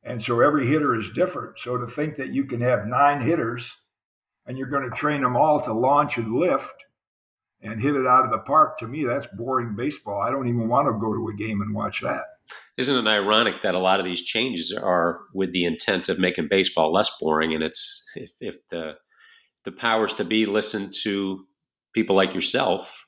[0.04, 1.60] And so every hitter is different.
[1.60, 3.78] So to think that you can have nine hitters
[4.46, 6.86] and you're going to train them all to launch and lift
[7.62, 10.22] and hit it out of the park, to me, that's boring baseball.
[10.22, 12.24] I don't even want to go to a game and watch that.
[12.78, 16.50] Isn't it ironic that a lot of these changes are with the intent of making
[16.50, 17.54] baseball less boring?
[17.54, 18.98] And it's if, if the
[19.64, 21.46] the powers to be listen to
[21.94, 23.08] people like yourself,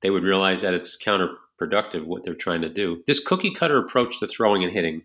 [0.00, 3.02] they would realize that it's counterproductive what they're trying to do.
[3.06, 5.02] This cookie cutter approach to throwing and hitting,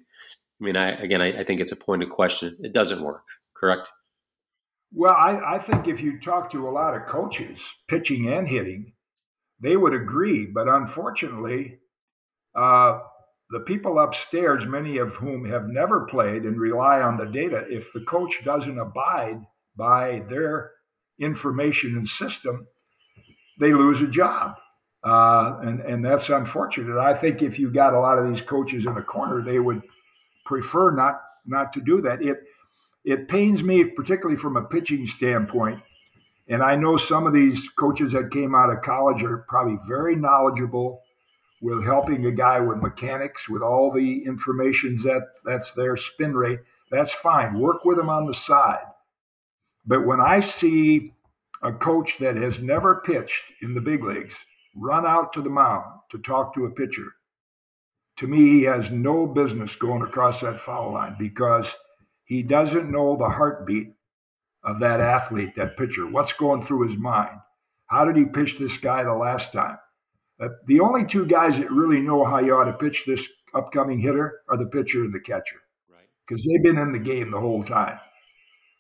[0.60, 2.58] I mean, I, again, I, I think it's a point of question.
[2.62, 3.24] It doesn't work,
[3.56, 3.90] correct?
[4.94, 8.94] Well, I, I think if you talk to a lot of coaches, pitching and hitting,
[9.60, 10.46] they would agree.
[10.46, 11.80] But unfortunately,
[12.56, 13.00] uh,
[13.50, 17.94] the people upstairs, many of whom have never played and rely on the data, if
[17.94, 19.42] the coach doesn't abide
[19.76, 20.72] by their
[21.20, 22.68] information and system,
[23.60, 24.56] they lose a job.
[25.04, 26.98] Uh, and, and that's unfortunate.
[26.98, 29.82] I think if you got a lot of these coaches in the corner, they would
[30.46, 32.22] prefer not not to do that.
[32.22, 32.44] It
[33.06, 35.82] it pains me, particularly from a pitching standpoint.
[36.50, 40.16] And I know some of these coaches that came out of college are probably very
[40.16, 41.02] knowledgeable
[41.62, 46.60] with helping a guy with mechanics, with all the information that that's their spin rate.
[46.92, 47.60] That's fine.
[47.60, 48.86] Work with them on the side.
[49.86, 51.14] But when I see
[51.64, 55.86] a coach that has never pitched in the big leagues run out to the mound
[56.12, 57.14] to talk to a pitcher,
[58.18, 61.76] to me, he has no business going across that foul line because
[62.26, 63.94] he doesn't know the heartbeat
[64.64, 66.08] of that athlete, that pitcher.
[66.08, 67.38] What's going through his mind?
[67.86, 69.78] How did he pitch this guy the last time?
[70.40, 74.00] Uh, the only two guys that really know how you ought to pitch this upcoming
[74.00, 75.62] hitter are the pitcher and the catcher
[76.28, 76.54] because right.
[76.54, 78.00] they've been in the game the whole time.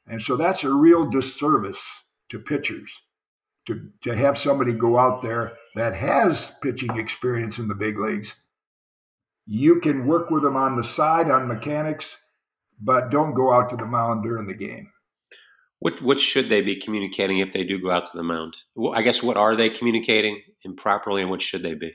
[0.07, 1.81] And so that's a real disservice
[2.29, 3.01] to pitchers
[3.67, 8.33] to, to have somebody go out there that has pitching experience in the big leagues.
[9.45, 12.17] You can work with them on the side on mechanics,
[12.81, 14.89] but don't go out to the mound during the game.
[15.79, 18.55] What what should they be communicating if they do go out to the mound?
[18.75, 21.93] Well, I guess what are they communicating improperly, and what should they be?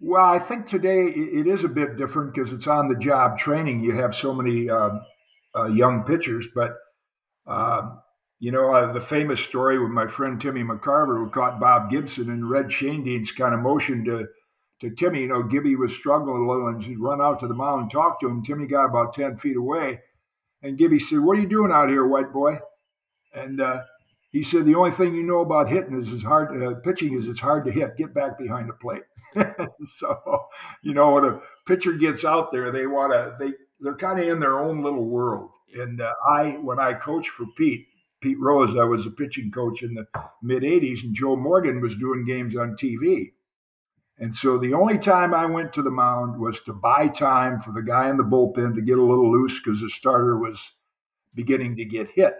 [0.00, 3.80] Well, I think today it is a bit different because it's on the job training.
[3.80, 4.90] You have so many uh,
[5.54, 6.74] uh, young pitchers, but
[7.46, 7.96] uh,
[8.40, 12.30] you know, uh, the famous story with my friend Timmy McCarver, who caught Bob Gibson
[12.30, 14.26] and Red Schoendienst's kind of motion to,
[14.80, 15.20] to Timmy.
[15.20, 17.90] You know, Gibby was struggling a little and he'd run out to the mound and
[17.90, 18.42] talk to him.
[18.42, 20.00] Timmy got about 10 feet away.
[20.62, 22.58] And Gibby said, What are you doing out here, white boy?
[23.34, 23.82] And uh,
[24.30, 27.28] he said, The only thing you know about hitting is it's hard, uh, pitching is
[27.28, 27.98] it's hard to hit.
[27.98, 29.02] Get back behind the plate.
[29.98, 30.46] so,
[30.82, 34.28] you know, when a pitcher gets out there, they want to, they, they're kind of
[34.28, 35.50] in their own little world.
[35.74, 37.86] And uh, I, when I coach for Pete,
[38.20, 40.06] Pete Rose, I was a pitching coach in the
[40.42, 43.32] mid 80s, and Joe Morgan was doing games on TV.
[44.18, 47.72] And so the only time I went to the mound was to buy time for
[47.72, 50.72] the guy in the bullpen to get a little loose because the starter was
[51.34, 52.34] beginning to get hit.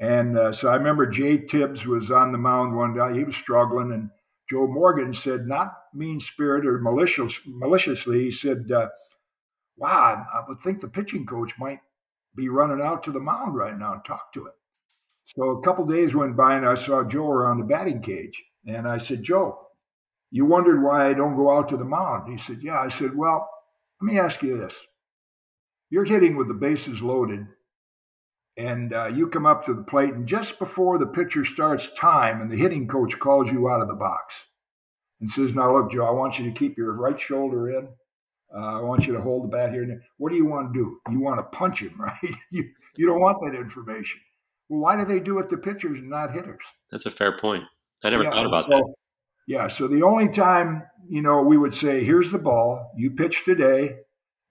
[0.00, 3.18] And uh, so I remember Jay Tibbs was on the mound one day.
[3.18, 4.10] He was struggling, and
[4.50, 8.88] Joe Morgan said, not mean spirit or malicious, maliciously, he said, uh,
[9.78, 11.80] Wow, I would think the pitching coach might
[12.34, 14.52] be running out to the mound right now and talk to him.
[15.26, 18.42] So a couple days went by and I saw Joe around the batting cage.
[18.66, 19.66] And I said, Joe,
[20.30, 22.30] you wondered why I don't go out to the mound.
[22.30, 22.78] He said, Yeah.
[22.78, 23.48] I said, Well,
[24.00, 24.78] let me ask you this.
[25.90, 27.46] You're hitting with the bases loaded,
[28.56, 32.40] and uh, you come up to the plate, and just before the pitcher starts time,
[32.40, 34.46] and the hitting coach calls you out of the box
[35.20, 37.88] and says, Now, look, Joe, I want you to keep your right shoulder in.
[38.54, 40.02] Uh, I want you to hold the bat here.
[40.18, 41.00] What do you want to do?
[41.10, 42.34] You want to punch him, right?
[42.50, 42.64] you,
[42.96, 44.20] you don't want that information.
[44.68, 46.62] Well, why do they do it to pitchers and not hitters?
[46.90, 47.64] That's a fair point.
[48.04, 48.94] I never yeah, thought about so, that.
[49.46, 49.68] Yeah.
[49.68, 52.92] So the only time, you know, we would say, here's the ball.
[52.96, 53.96] You pitch today.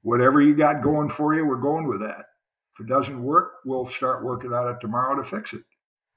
[0.04, 2.26] Whatever you got going for you, we're going with that.
[2.76, 5.64] If it doesn't work, we'll start working on it tomorrow to fix it.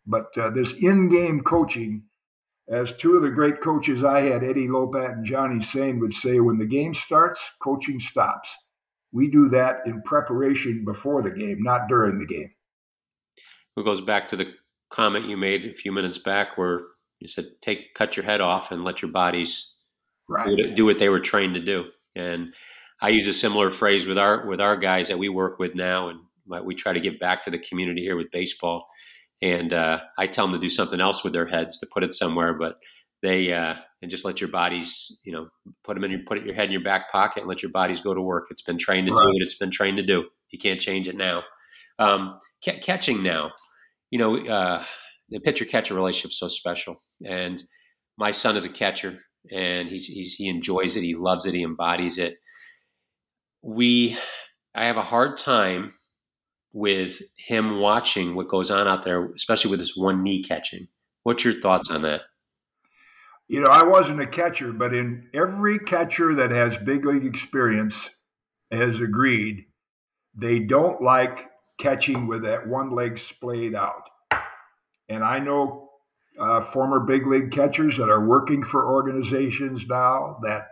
[0.06, 2.02] But uh, this in game coaching,
[2.68, 6.40] as two of the great coaches I had, Eddie Lopat and Johnny Sain, would say,
[6.40, 8.54] when the game starts, coaching stops.
[9.10, 12.50] We do that in preparation before the game, not during the game
[13.78, 14.52] it goes back to the
[14.90, 16.82] comment you made a few minutes back where
[17.20, 19.74] you said take cut your head off and let your bodies
[20.28, 20.74] right.
[20.74, 21.84] do what they were trained to do
[22.16, 22.54] and
[23.02, 26.08] i use a similar phrase with our with our guys that we work with now
[26.08, 26.20] and
[26.64, 28.86] we try to give back to the community here with baseball
[29.40, 32.12] and uh, I tell them to do something else with their heads to put it
[32.12, 32.78] somewhere, but
[33.22, 35.48] they uh, and just let your bodies, you know,
[35.84, 38.00] put them in your put your head in your back pocket and let your bodies
[38.00, 38.46] go to work.
[38.50, 39.22] It's been trained to right.
[39.22, 40.24] do what it's been trained to do.
[40.50, 41.42] You can't change it now.
[41.98, 43.52] Um, c- catching now,
[44.10, 44.84] you know, uh,
[45.28, 47.62] the pitcher catcher relationship is so special, and
[48.16, 49.18] my son is a catcher,
[49.52, 52.36] and he's, he's he enjoys it, he loves it, he embodies it.
[53.62, 54.16] We,
[54.74, 55.94] I have a hard time
[56.72, 60.88] with him watching what goes on out there, especially with this one knee catching.
[61.24, 62.22] What's your thoughts on that?
[63.48, 68.10] You know, I wasn't a catcher, but in every catcher that has big league experience
[68.70, 69.64] has agreed
[70.34, 71.47] they don't like
[71.78, 74.10] catching with that one leg splayed out.
[75.08, 75.90] And I know
[76.38, 80.68] uh, former big league catchers that are working for organizations now that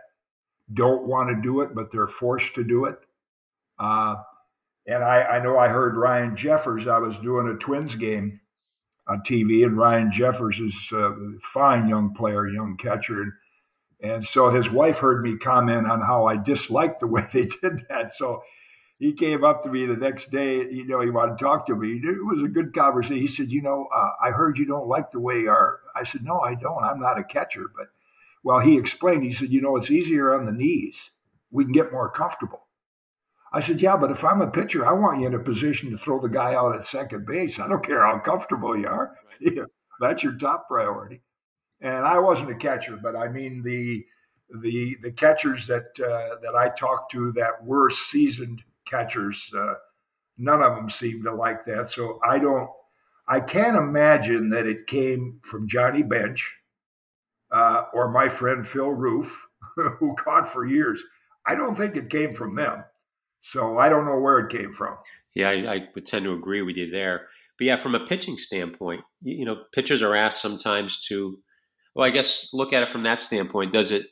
[0.73, 2.97] don't want to do it, but they're forced to do it.
[3.79, 4.15] Uh,
[4.85, 6.87] and I, I know I heard Ryan Jeffers.
[6.87, 8.39] I was doing a Twins game
[9.07, 13.21] on TV, and Ryan Jeffers is a fine young player, young catcher.
[13.21, 13.31] And,
[14.01, 17.85] and so his wife heard me comment on how I disliked the way they did
[17.89, 18.13] that.
[18.15, 18.41] So
[18.99, 20.57] he came up to me the next day.
[20.57, 22.01] You know, he wanted to talk to me.
[22.03, 23.17] It was a good conversation.
[23.17, 26.23] He said, "You know, uh, I heard you don't like the way our." I said,
[26.23, 26.83] "No, I don't.
[26.83, 27.87] I'm not a catcher." But
[28.43, 29.23] well, he explained.
[29.23, 31.11] He said, "You know, it's easier on the knees.
[31.51, 32.67] We can get more comfortable."
[33.53, 35.97] I said, Yeah, but if I'm a pitcher, I want you in a position to
[35.97, 37.59] throw the guy out at second base.
[37.59, 39.15] I don't care how comfortable you are.
[39.39, 39.63] Yeah,
[39.99, 41.21] that's your top priority.
[41.81, 44.05] And I wasn't a catcher, but I mean the
[44.61, 49.73] the the catchers that uh, that I talked to that were seasoned catchers, uh,
[50.37, 51.91] none of them seemed to like that.
[51.91, 52.69] So I don't,
[53.27, 56.55] I can't imagine that it came from Johnny Bench
[57.51, 61.03] uh, or my friend Phil Roof, who caught for years.
[61.45, 62.83] I don't think it came from them.
[63.41, 64.97] So I don't know where it came from.
[65.33, 67.27] Yeah, I, I would tend to agree with you there.
[67.57, 71.39] But yeah, from a pitching standpoint, you, you know, pitchers are asked sometimes to,
[71.95, 73.71] well, I guess look at it from that standpoint.
[73.71, 74.07] Does it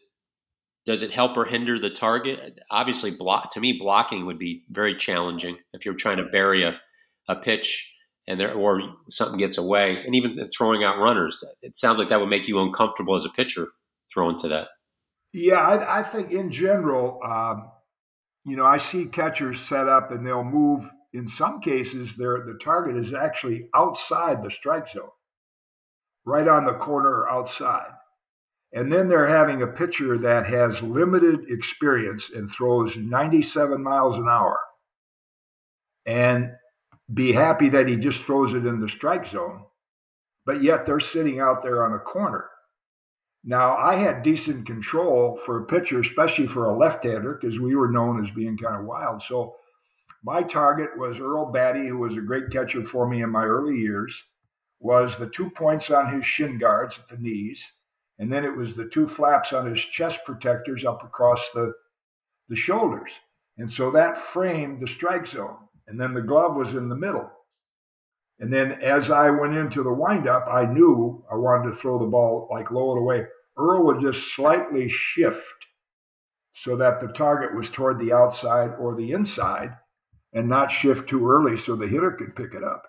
[0.85, 2.59] does it help or hinder the target?
[2.69, 6.79] Obviously, block to me, blocking would be very challenging if you're trying to bury a,
[7.27, 7.91] a pitch
[8.27, 11.43] and there or something gets away, and even throwing out runners.
[11.61, 13.69] It sounds like that would make you uncomfortable as a pitcher
[14.11, 14.69] throwing to that.
[15.33, 17.69] Yeah, I, I think in general, um,
[18.45, 20.89] you know, I see catchers set up and they'll move.
[21.13, 25.09] In some cases, their the target is actually outside the strike zone,
[26.25, 27.91] right on the corner outside.
[28.73, 34.27] And then they're having a pitcher that has limited experience and throws 97 miles an
[34.29, 34.57] hour
[36.05, 36.51] and
[37.13, 39.63] be happy that he just throws it in the strike zone.
[40.45, 42.49] But yet they're sitting out there on a corner.
[43.43, 47.75] Now, I had decent control for a pitcher, especially for a left hander, because we
[47.75, 49.21] were known as being kind of wild.
[49.21, 49.55] So
[50.23, 53.77] my target was Earl Battey, who was a great catcher for me in my early
[53.77, 54.25] years,
[54.79, 57.71] was the two points on his shin guards at the knees,
[58.19, 61.73] and then it was the two flaps on his chest protectors up across the,
[62.47, 63.11] the shoulders.
[63.57, 65.57] And so that framed the strike zone.
[65.87, 67.29] And then the glove was in the middle.
[68.39, 72.05] And then as I went into the windup, I knew I wanted to throw the
[72.05, 73.25] ball like low and away.
[73.57, 75.67] Earl would just slightly shift
[76.53, 79.71] so that the target was toward the outside or the inside
[80.33, 82.83] and not shift too early so the hitter could pick it up.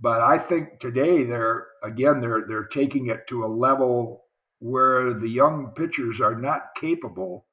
[0.00, 4.25] But I think today they're again they're they're taking it to a level
[4.58, 7.46] where the young pitchers are not capable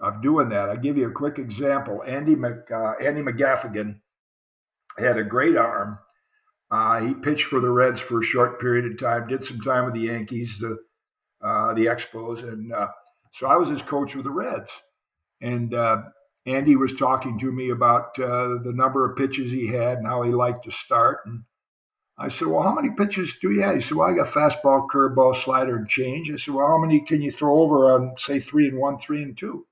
[0.00, 0.68] of doing that.
[0.68, 2.02] I'll give you a quick example.
[2.06, 3.98] Andy Mc, uh, Andy McGaffigan
[4.98, 5.98] had a great arm.
[6.70, 9.86] Uh, he pitched for the Reds for a short period of time, did some time
[9.86, 10.78] with the Yankees, the
[11.40, 12.88] uh, the Expos, and uh,
[13.32, 14.72] so I was his coach with the Reds.
[15.40, 16.02] And uh,
[16.46, 20.22] Andy was talking to me about uh, the number of pitches he had and how
[20.22, 21.20] he liked to start.
[21.26, 21.42] And
[22.18, 23.76] I said, Well, how many pitches do you have?
[23.76, 26.30] He said, Well, I got fastball, curveball, slider, and change.
[26.30, 29.22] I said, Well, how many can you throw over on, say, three and one, three
[29.22, 29.66] and two?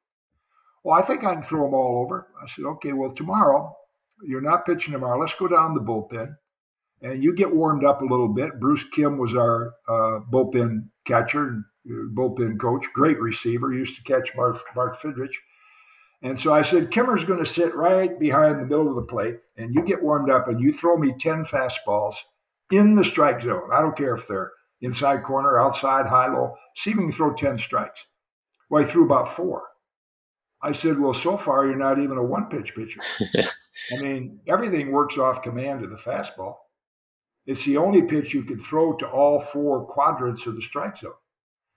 [0.85, 2.29] Well, I think I can throw them all over.
[2.41, 3.77] I said, Okay, well, tomorrow,
[4.23, 5.19] you're not pitching tomorrow.
[5.19, 6.37] Let's go down the bullpen
[7.03, 8.61] and you get warmed up a little bit.
[8.61, 14.35] Bruce Kimm was our uh, bullpen catcher, uh, bullpen coach, great receiver, used to catch
[14.37, 15.35] Mark, Mark Fidrych.
[16.23, 19.37] And so I said, Kimmer's going to sit right behind the middle of the plate,
[19.59, 22.17] and you get warmed up and you throw me 10 fastballs
[22.71, 23.71] in the strike zone.
[23.73, 26.55] I don't care if they're inside corner, outside, high, low.
[26.77, 28.07] See if you can throw 10 strikes.
[28.69, 29.63] Well, he threw about four.
[30.63, 33.01] I said, Well, so far you're not even a one pitch pitcher.
[33.93, 36.57] I mean, everything works off command of the fastball.
[37.47, 41.13] It's the only pitch you can throw to all four quadrants of the strike zone.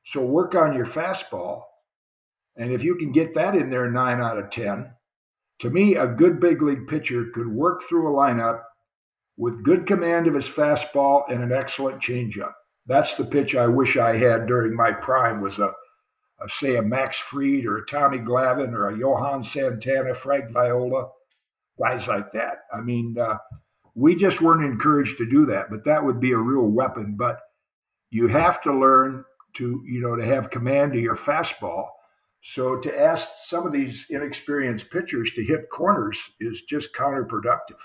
[0.05, 1.63] So work on your fastball.
[2.55, 4.91] And if you can get that in there nine out of 10,
[5.59, 8.63] to me, a good big league pitcher could work through a lineup
[9.39, 12.51] with good command of his fastball and an excellent changeup.
[12.85, 15.73] That's the pitch I wish I had during my prime was a,
[16.41, 21.07] a say a Max Fried or a Tommy Glavine or a Johan Santana, Frank Viola,
[21.79, 22.63] guys like that.
[22.73, 23.37] I mean, uh,
[23.95, 27.15] we just weren't encouraged to do that, but that would be a real weapon.
[27.17, 27.39] But
[28.09, 29.23] you have to learn
[29.53, 31.87] to, you know, to have command of your fastball.
[32.41, 37.79] So to ask some of these inexperienced pitchers to hit corners is just counterproductive.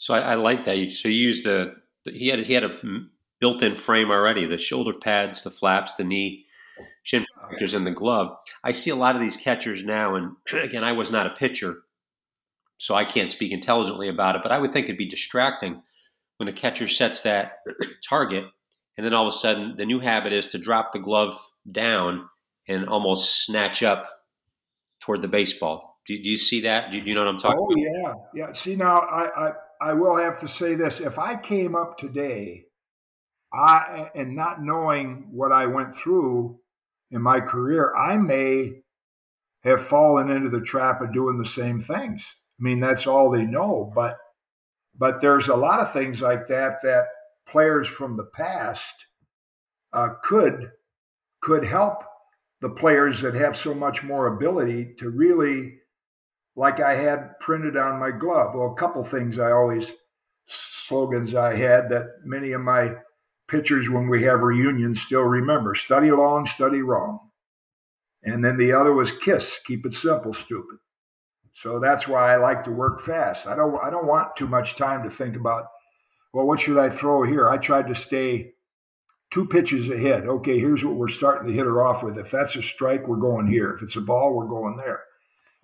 [0.00, 0.90] So I, I like that.
[0.92, 1.74] So you used the,
[2.06, 2.80] he had he had a
[3.38, 6.46] built-in frame already: the shoulder pads, the flaps, the knee
[7.02, 8.34] shin oh, protectors, and the glove.
[8.64, 11.82] I see a lot of these catchers now, and again, I was not a pitcher,
[12.78, 14.42] so I can't speak intelligently about it.
[14.42, 15.82] But I would think it'd be distracting
[16.38, 17.58] when the catcher sets that
[18.08, 18.46] target,
[18.96, 21.38] and then all of a sudden, the new habit is to drop the glove
[21.70, 22.26] down
[22.66, 24.08] and almost snatch up
[25.00, 26.00] toward the baseball.
[26.06, 26.90] Do, do you see that?
[26.90, 28.16] Do, do, you know what I'm talking oh, about?
[28.16, 28.52] Oh yeah, yeah.
[28.54, 32.64] See now, I, I I will have to say this: if I came up today,
[33.52, 36.58] I and not knowing what I went through
[37.10, 38.82] in my career, I may
[39.64, 42.34] have fallen into the trap of doing the same things.
[42.58, 43.90] I mean, that's all they know.
[43.94, 44.18] But
[44.96, 47.06] but there's a lot of things like that that
[47.48, 49.06] players from the past
[49.92, 50.70] uh, could
[51.40, 52.02] could help
[52.60, 55.78] the players that have so much more ability to really,
[56.56, 58.54] like I had printed on my glove.
[58.54, 59.94] Well, a couple things I always
[60.46, 62.96] slogans I had that many of my
[63.48, 67.30] pitchers when we have reunions still remember: study long, study wrong.
[68.22, 70.78] And then the other was kiss, keep it simple, stupid.
[71.54, 73.46] So that's why I like to work fast.
[73.46, 75.66] I don't I don't want too much time to think about,
[76.32, 77.48] well, what should I throw here?
[77.48, 78.52] I tried to stay
[79.30, 80.26] two pitches ahead.
[80.26, 82.18] Okay, here's what we're starting the hitter off with.
[82.18, 83.70] If that's a strike, we're going here.
[83.70, 85.04] If it's a ball, we're going there.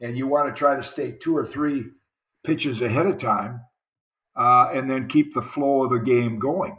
[0.01, 1.84] And you want to try to stay two or three
[2.44, 3.61] pitches ahead of time,
[4.36, 6.76] uh, and then keep the flow of the game going.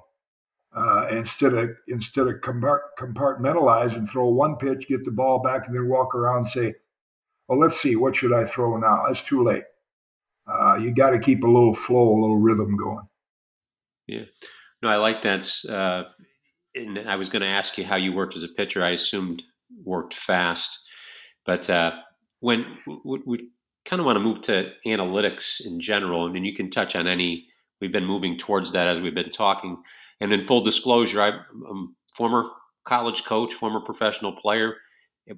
[0.75, 5.75] Uh, instead of instead of compartmentalize and throw one pitch, get the ball back, and
[5.75, 6.73] then walk around and say,
[7.47, 9.05] well, let's see, what should I throw now?
[9.05, 9.63] It's too late.
[10.47, 13.07] Uh, you got to keep a little flow, a little rhythm going.
[14.05, 14.23] Yeah.
[14.81, 15.49] No, I like that.
[15.67, 16.03] Uh,
[16.75, 18.83] and I was going to ask you how you worked as a pitcher.
[18.83, 19.43] I assumed
[19.83, 20.79] worked fast.
[21.45, 21.93] But uh,
[22.39, 22.65] when
[23.03, 23.49] we, we
[23.85, 27.47] kind of want to move to analytics in general, and you can touch on any,
[27.81, 29.81] we've been moving towards that as we've been talking.
[30.19, 32.45] And in full disclosure, I'm a former
[32.85, 34.75] college coach, former professional player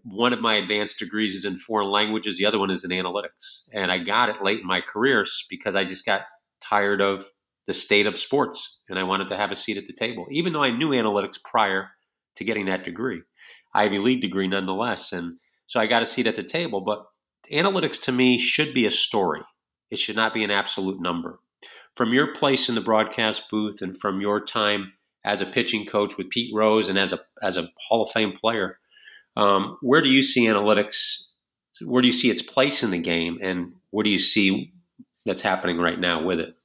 [0.04, 3.68] one of my advanced degrees is in foreign languages, the other one is in analytics.
[3.74, 6.22] And I got it late in my career because I just got
[6.62, 7.30] tired of
[7.66, 10.54] the state of sports and I wanted to have a seat at the table, even
[10.54, 11.90] though I knew analytics prior
[12.36, 13.22] to getting that degree,
[13.74, 15.12] Ivy League degree nonetheless.
[15.12, 15.38] And
[15.70, 16.82] so I got a seat at the table.
[16.82, 17.06] But
[17.54, 19.42] analytics to me should be a story,
[19.92, 21.40] it should not be an absolute number.
[21.96, 24.94] From your place in the broadcast booth and from your time
[25.24, 28.32] as a pitching coach with Pete Rose and as a, as a Hall of Fame
[28.32, 28.80] player,
[29.36, 31.28] um, where do you see analytics?
[31.84, 34.74] Where do you see its place in the game, and what do you see
[35.26, 36.56] that's happening right now with it?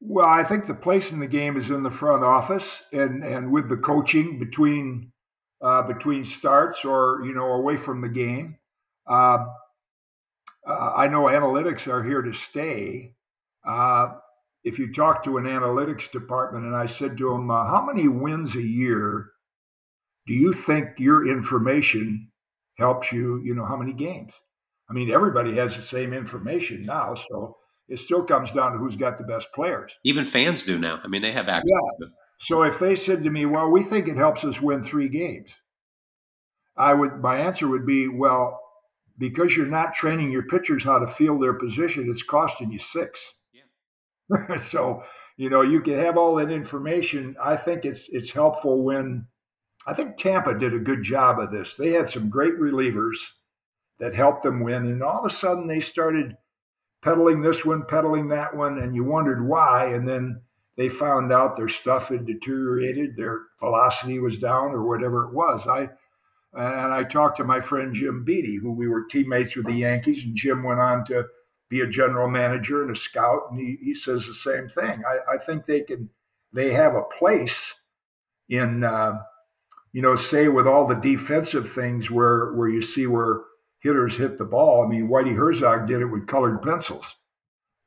[0.00, 3.50] Well, I think the place in the game is in the front office, and and
[3.50, 5.12] with the coaching between
[5.60, 8.56] uh, between starts or you know away from the game.
[9.06, 9.46] Uh,
[10.66, 13.14] uh, I know analytics are here to stay.
[13.66, 14.14] Uh,
[14.64, 18.08] if you talk to an analytics department, and I said to them, uh, "How many
[18.08, 19.30] wins a year
[20.26, 22.30] do you think your information
[22.76, 24.32] helps you, you know, how many games?
[24.90, 27.56] I mean, everybody has the same information now, so
[27.88, 29.92] it still comes down to who's got the best players.
[30.04, 31.00] Even fans do now.
[31.02, 31.70] I mean, they have access.
[32.00, 32.06] Yeah.
[32.38, 35.60] So if they said to me, "Well, we think it helps us win 3 games."
[36.76, 38.60] I would my answer would be, "Well,
[39.18, 43.34] because you're not training your pitchers how to feel their position, it's costing you 6."
[43.52, 44.58] Yeah.
[44.60, 45.02] so,
[45.36, 47.36] you know, you can have all that information.
[47.42, 49.26] I think it's it's helpful when
[49.86, 51.74] I think Tampa did a good job of this.
[51.74, 53.16] They had some great relievers
[53.98, 56.36] that helped them win, and all of a sudden they started
[57.02, 59.86] peddling this one, peddling that one, and you wondered why.
[59.86, 60.42] And then
[60.78, 65.66] they found out their stuff had deteriorated, their velocity was down, or whatever it was.
[65.66, 65.90] I
[66.54, 70.24] and I talked to my friend Jim Beattie, who we were teammates with the Yankees,
[70.24, 71.26] and Jim went on to
[71.68, 75.02] be a general manager and a scout, and he, he says the same thing.
[75.06, 76.08] I, I think they can
[76.52, 77.74] they have a place
[78.48, 79.18] in uh,
[79.92, 83.40] you know, say with all the defensive things where where you see where
[83.80, 84.84] hitters hit the ball.
[84.84, 87.16] I mean, Whitey Herzog did it with colored pencils.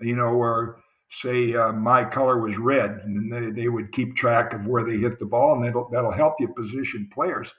[0.01, 0.75] You know, where
[1.11, 4.97] say uh, my color was red, and they, they would keep track of where they
[4.97, 7.53] hit the ball, and that'll that'll help you position players.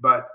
[0.00, 0.26] But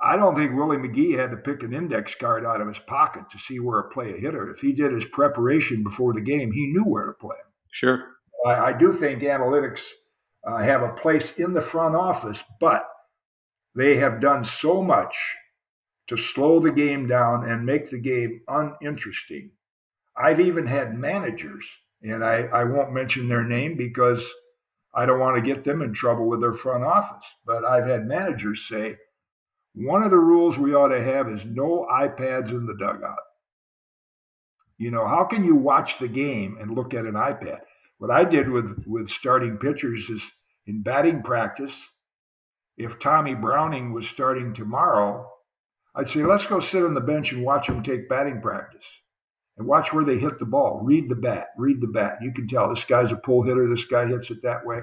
[0.00, 3.28] I don't think Willie McGee had to pick an index card out of his pocket
[3.30, 4.50] to see where to play a hitter.
[4.50, 7.52] If he did his preparation before the game, he knew where to play him.
[7.72, 8.04] Sure.
[8.46, 9.88] I, I do think analytics
[10.44, 12.88] uh, have a place in the front office, but
[13.74, 15.16] they have done so much
[16.06, 19.50] to slow the game down and make the game uninteresting.
[20.16, 21.68] I've even had managers,
[22.02, 24.30] and I, I won't mention their name because
[24.94, 28.06] I don't want to get them in trouble with their front office, but I've had
[28.06, 28.96] managers say,
[29.74, 33.18] one of the rules we ought to have is no iPads in the dugout.
[34.76, 37.60] You know, how can you watch the game and look at an iPad?
[37.98, 40.30] What I did with, with starting pitchers is
[40.66, 41.90] in batting practice,
[42.76, 45.28] if Tommy Browning was starting tomorrow,
[45.94, 48.86] I'd say, let's go sit on the bench and watch him take batting practice
[49.58, 50.80] and watch where they hit the ball.
[50.82, 52.18] Read the bat, read the bat.
[52.22, 54.80] You can tell this guy's a pull hitter, this guy hits it that way.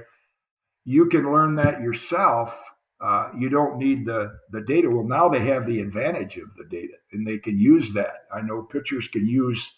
[0.84, 2.62] You can learn that yourself.
[3.02, 4.90] Uh, you don't need the, the data.
[4.90, 8.26] Well, now they have the advantage of the data and they can use that.
[8.34, 9.74] I know pitchers can use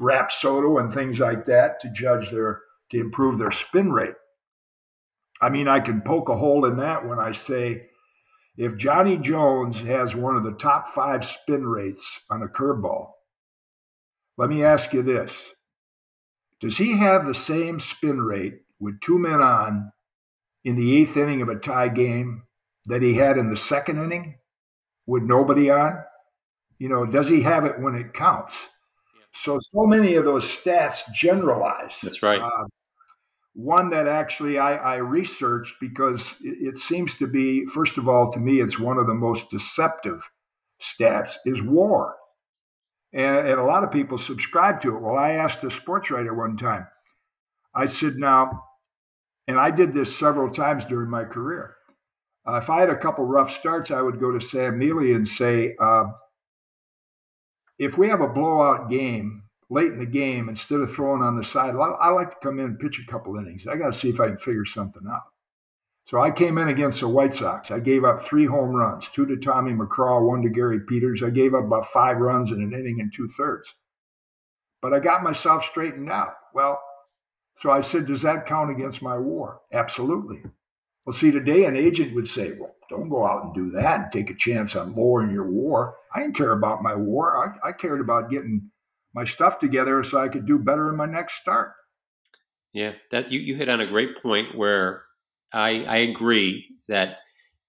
[0.00, 4.14] Rapsodo and things like that to judge their, to improve their spin rate.
[5.40, 7.88] I mean, I can poke a hole in that when I say
[8.56, 13.10] if Johnny Jones has one of the top five spin rates on a curveball,
[14.38, 15.52] let me ask you this
[16.60, 19.92] Does he have the same spin rate with two men on
[20.64, 22.44] in the eighth inning of a tie game
[22.86, 24.38] that he had in the second inning
[25.06, 26.02] with nobody on?
[26.78, 28.68] You know, does he have it when it counts?
[29.34, 31.96] So, so many of those stats generalize.
[32.02, 32.40] That's right.
[32.40, 32.64] Uh,
[33.54, 38.30] one that actually I, I researched because it, it, seems to be, first of all,
[38.32, 40.28] to me, it's one of the most deceptive
[40.80, 42.14] stats is war.
[43.12, 45.00] And, and a lot of people subscribe to it.
[45.00, 46.86] Well, I asked a sports writer one time,
[47.74, 48.64] I said, now,
[49.46, 51.74] and I did this several times during my career.
[52.46, 55.26] Uh, if I had a couple rough starts, I would go to Sam Mele and
[55.26, 56.04] say, uh,
[57.78, 61.44] if we have a blowout game late in the game, instead of throwing on the
[61.44, 63.66] side, I like to come in and pitch a couple innings.
[63.66, 65.22] I got to see if I can figure something out.
[66.08, 67.70] So I came in against the White Sox.
[67.70, 71.22] I gave up three home runs, two to Tommy McCraw, one to Gary Peters.
[71.22, 73.74] I gave up about five runs in an inning and two thirds.
[74.80, 76.32] But I got myself straightened out.
[76.54, 76.80] Well,
[77.58, 79.60] so I said, does that count against my war?
[79.70, 80.40] Absolutely.
[81.04, 84.10] Well, see, today an agent would say, well, don't go out and do that and
[84.10, 85.94] take a chance on lowering your war.
[86.14, 87.52] I didn't care about my war.
[87.62, 88.70] I, I cared about getting
[89.12, 91.72] my stuff together so I could do better in my next start.
[92.72, 95.02] Yeah, that you, you hit on a great point where
[95.52, 97.18] I, I agree that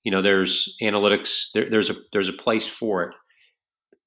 [0.03, 3.15] you know there's analytics there, there's a there's a place for it.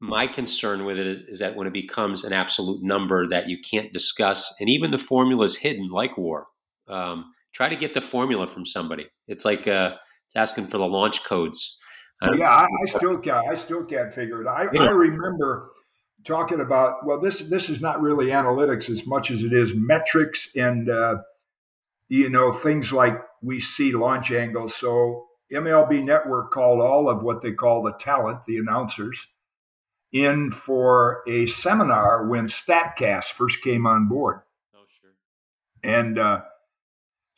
[0.01, 3.59] My concern with it is, is that when it becomes an absolute number that you
[3.59, 6.49] can't discuss, and even the formula is hidden, like war.
[6.89, 9.07] Um, try to get the formula from somebody.
[9.29, 9.93] It's like uh,
[10.27, 11.79] it's asking for the launch codes.
[12.35, 13.49] yeah, I, I, still can't.
[13.49, 14.49] I still can't figure it.
[14.49, 14.65] I.
[14.65, 15.71] I remember
[16.25, 20.49] talking about well this this is not really analytics as much as it is metrics
[20.55, 21.17] and uh,
[22.13, 24.77] you know things like we see launch angles.
[24.77, 29.29] So mlb network called all of what they call the talent the announcers
[30.13, 34.41] in for a seminar when statcast first came on board.
[34.75, 35.13] Oh sure.
[35.83, 36.43] And uh,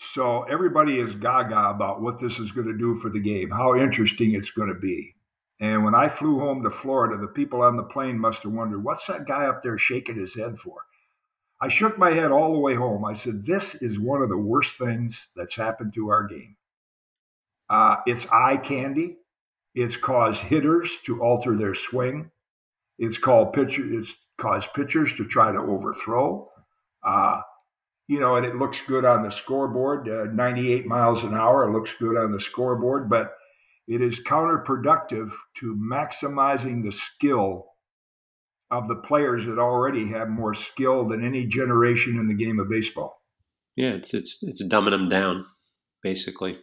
[0.01, 3.77] so everybody is gaga about what this is going to do for the game how
[3.77, 5.15] interesting it's going to be.
[5.61, 8.83] And when I flew home to Florida, the people on the plane must have wondered,
[8.83, 10.83] what's that guy up there shaking his head for?
[11.61, 13.05] I shook my head all the way home.
[13.05, 16.57] I said, This is one of the worst things that's happened to our game.
[17.71, 19.17] Uh, it's eye candy.
[19.75, 22.31] It's caused hitters to alter their swing.
[22.99, 23.83] It's called pitcher.
[23.85, 26.51] It's caused pitchers to try to overthrow.
[27.03, 27.41] Uh,
[28.07, 31.65] you know, and it looks good on the scoreboard, uh, 98 miles an hour.
[31.65, 33.35] It looks good on the scoreboard, but
[33.89, 37.74] it is counterproductive to maximizing the skill
[38.71, 42.69] of the players that already have more skill than any generation in the game of
[42.69, 43.21] baseball.
[43.77, 45.45] Yeah, it's it's it's dumbing them down,
[46.03, 46.59] basically.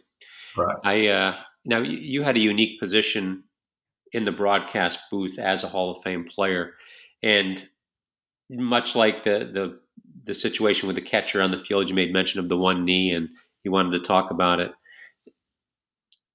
[0.56, 0.76] Right.
[0.84, 3.44] I uh, now you had a unique position
[4.12, 6.74] in the broadcast booth as a Hall of Fame player,
[7.22, 7.66] and
[8.50, 9.80] much like the the
[10.24, 13.12] the situation with the catcher on the field, you made mention of the one knee,
[13.12, 13.28] and
[13.64, 14.72] you wanted to talk about it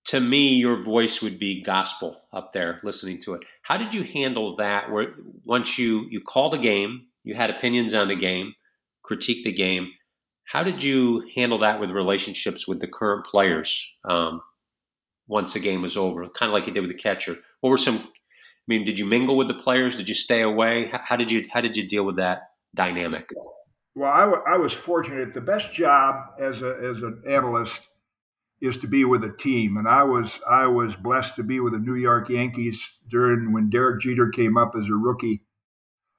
[0.07, 3.43] to me, your voice would be gospel up there listening to it.
[3.61, 4.89] How did you handle that?
[4.89, 8.53] Where once you you called a game, you had opinions on the game,
[9.03, 9.91] critique the game.
[10.45, 14.41] How did you handle that with relationships with the current players um,
[15.27, 16.25] once the game was over?
[16.29, 17.37] Kind of like you did with the catcher.
[17.59, 17.97] What were some?
[17.97, 19.97] I mean, did you mingle with the players?
[19.97, 20.89] Did you stay away?
[20.91, 23.27] How, did you how did you deal with that dynamic?
[23.93, 25.33] Well, I, w- I was fortunate.
[25.33, 27.89] The best job as a as an analyst
[28.61, 29.77] is to be with a team.
[29.77, 33.69] And I was I was blessed to be with the New York Yankees during when
[33.69, 35.41] Derek Jeter came up as a rookie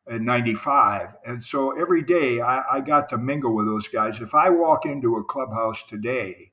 [0.08, 1.08] in 95.
[1.26, 4.20] And so every day I, I, got to mingle with those guys.
[4.20, 6.52] If I walk into a clubhouse today,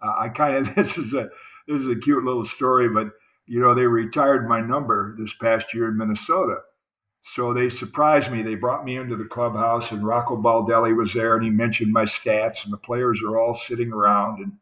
[0.00, 1.28] uh, I kind of, this is a,
[1.68, 3.08] this is a cute little story, but
[3.46, 6.58] you know, they retired my number this past year in Minnesota.
[7.22, 8.42] So they surprised me.
[8.42, 12.04] They brought me into the clubhouse, and Rocco Baldelli was there, and he mentioned my
[12.04, 14.52] stats, and the players are all sitting around, and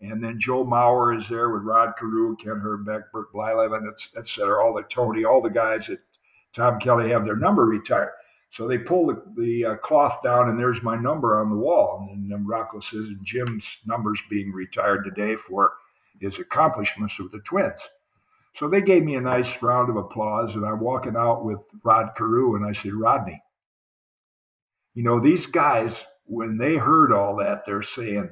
[0.00, 4.26] and then Joe Mauer is there with Rod Carew, Kent Hrbek, Bert Blyleven, et, et
[4.26, 6.00] cetera, all the Tony, all the guys that
[6.52, 8.12] Tom Kelly have their number retired.
[8.48, 12.08] So they pull the, the uh, cloth down, and there's my number on the wall.
[12.12, 15.74] And then Rocco says, and Jim's number's being retired today for
[16.20, 17.88] his accomplishments with the Twins.
[18.54, 22.10] So they gave me a nice round of applause, and I'm walking out with Rod
[22.16, 23.40] Carew, and I said, Rodney,
[24.94, 28.28] you know, these guys, when they heard all that, they're saying,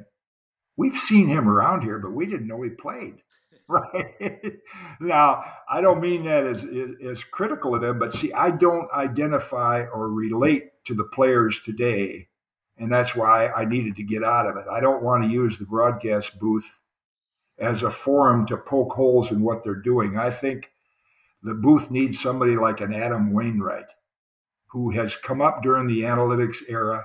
[0.78, 3.16] We've seen him around here, but we didn't know he played.
[3.70, 4.56] Right
[4.98, 6.64] now, I don't mean that as
[7.06, 12.28] as critical of him, but see, I don't identify or relate to the players today,
[12.78, 14.64] and that's why I needed to get out of it.
[14.72, 16.80] I don't want to use the broadcast booth
[17.58, 20.16] as a forum to poke holes in what they're doing.
[20.16, 20.70] I think
[21.42, 23.92] the booth needs somebody like an Adam Wainwright,
[24.68, 27.04] who has come up during the analytics era,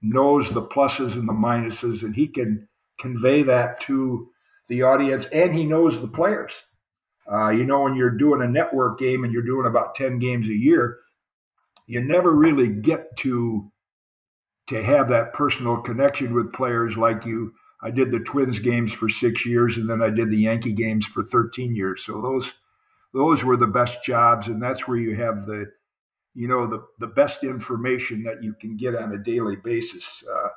[0.00, 2.68] knows the pluses and the minuses, and he can
[3.00, 4.28] convey that to
[4.68, 6.62] the audience, and he knows the players.
[7.30, 10.48] Uh, you know, when you're doing a network game and you're doing about 10 games
[10.48, 10.98] a year,
[11.86, 13.70] you never really get to
[14.68, 19.08] to have that personal connection with players like you I did the Twins games for
[19.08, 22.04] six years, and then I did the Yankee games for 13 years.
[22.04, 22.54] So those
[23.12, 25.66] those were the best jobs, and that's where you have the
[26.34, 30.22] you know the the best information that you can get on a daily basis.
[30.30, 30.48] Uh,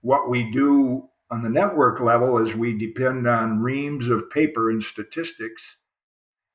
[0.00, 4.82] what we do on the network level is we depend on reams of paper and
[4.82, 5.78] statistics.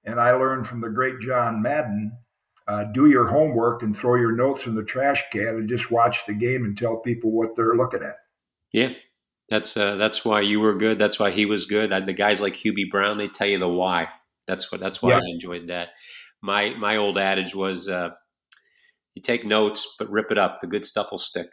[0.05, 2.11] And I learned from the great John Madden
[2.67, 6.27] uh, do your homework and throw your notes in the trash can and just watch
[6.27, 8.17] the game and tell people what they're looking at.
[8.71, 8.93] Yeah,
[9.49, 10.99] that's uh, that's why you were good.
[10.99, 11.91] That's why he was good.
[11.91, 14.09] I, the guys like Hubie Brown, they tell you the why.
[14.45, 14.79] That's what.
[14.79, 15.17] That's why yeah.
[15.17, 15.89] I enjoyed that.
[16.41, 18.09] My my old adage was, uh,
[19.15, 20.59] you take notes, but rip it up.
[20.59, 21.47] The good stuff will stick.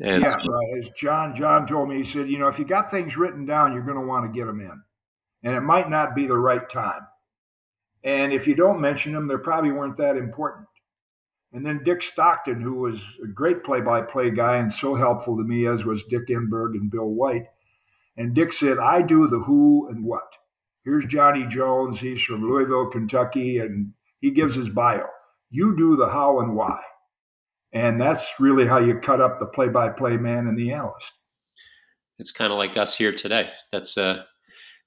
[0.00, 0.78] And, yeah, right.
[0.78, 3.72] As John John told me, he said, you know, if you got things written down,
[3.72, 4.82] you're going to want to get them in,
[5.42, 7.02] and it might not be the right time.
[8.02, 10.66] And if you don't mention them, they probably weren't that important.
[11.52, 15.36] And then Dick Stockton, who was a great play by play guy and so helpful
[15.36, 17.46] to me, as was Dick Enberg and Bill White.
[18.16, 20.36] And Dick said, I do the who and what.
[20.84, 22.00] Here's Johnny Jones.
[22.00, 25.06] He's from Louisville, Kentucky, and he gives his bio.
[25.50, 26.80] You do the how and why.
[27.74, 31.12] And that's really how you cut up the play by play man and the analyst.
[32.20, 33.50] It's kind of like us here today.
[33.72, 34.22] That's uh,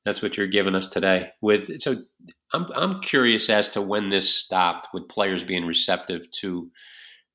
[0.06, 1.32] that's what you're giving us today.
[1.42, 1.96] With so,
[2.54, 6.72] I'm I'm curious as to when this stopped with players being receptive to,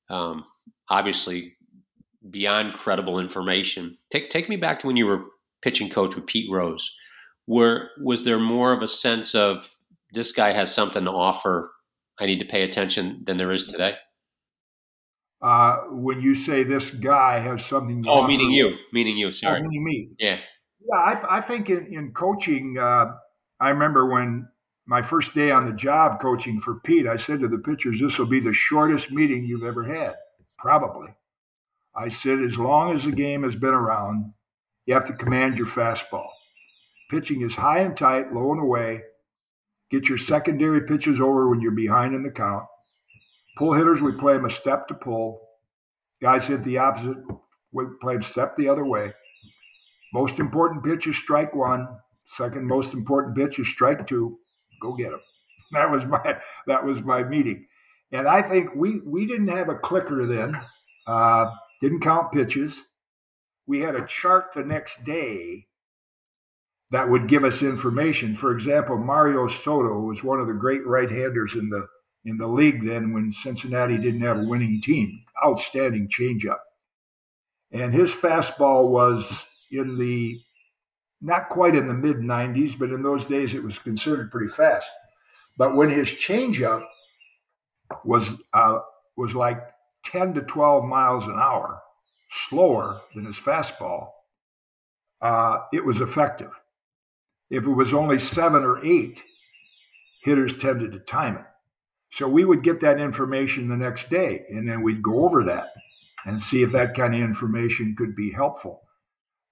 [0.09, 0.45] um,
[0.89, 1.57] obviously,
[2.31, 3.99] beyond credible information.
[4.11, 5.25] Take take me back to when you were
[5.61, 6.97] pitching coach with Pete Rose.
[7.45, 9.77] Where was there more of a sense of
[10.15, 11.71] this guy has something to offer?
[12.19, 13.97] I need to pay attention than there is today.
[15.43, 18.05] Uh, when you say this guy has something.
[18.07, 19.33] oh, offer, meaning you, meaning you.
[19.33, 20.09] Sorry, oh, meaning me.
[20.19, 20.39] Yeah.
[20.89, 23.07] Yeah, I, I think in, in coaching, uh,
[23.61, 24.49] I remember when
[24.87, 28.19] my first day on the job coaching for Pete, I said to the pitchers, This
[28.19, 30.15] will be the shortest meeting you've ever had,
[30.59, 31.09] probably.
[31.95, 34.33] I said, As long as the game has been around,
[34.87, 36.29] you have to command your fastball.
[37.11, 39.03] Pitching is high and tight, low and away.
[39.91, 42.65] Get your secondary pitches over when you're behind in the count.
[43.57, 45.41] Pull hitters, we play them a step to pull.
[46.21, 47.19] Guys hit the opposite,
[47.73, 49.13] we play them step the other way.
[50.13, 51.89] Most important pitch is strike one.
[52.27, 54.39] Second most important pitch is strike two.
[54.81, 55.21] Go get them.
[55.73, 56.37] That was my
[56.67, 57.67] that was my meeting,
[58.13, 60.55] and I think we we didn't have a clicker then.
[61.07, 61.51] Uh,
[61.81, 62.79] didn't count pitches.
[63.67, 65.67] We had a chart the next day
[66.91, 68.35] that would give us information.
[68.35, 71.87] For example, Mario Soto was one of the great right-handers in the
[72.25, 75.25] in the league then when Cincinnati didn't have a winning team.
[75.45, 76.61] Outstanding changeup.
[77.73, 80.41] And his fastball was in the
[81.21, 84.91] not quite in the mid 90s, but in those days it was considered pretty fast.
[85.57, 86.85] But when his changeup
[88.05, 88.79] was uh,
[89.17, 89.61] was like
[90.05, 91.81] 10 to 12 miles an hour
[92.31, 94.09] slower than his fastball,
[95.21, 96.51] uh, it was effective.
[97.51, 99.23] If it was only seven or eight,
[100.23, 101.45] hitters tended to time it.
[102.13, 105.69] So we would get that information the next day, and then we'd go over that
[106.27, 108.83] and see if that kind of information could be helpful.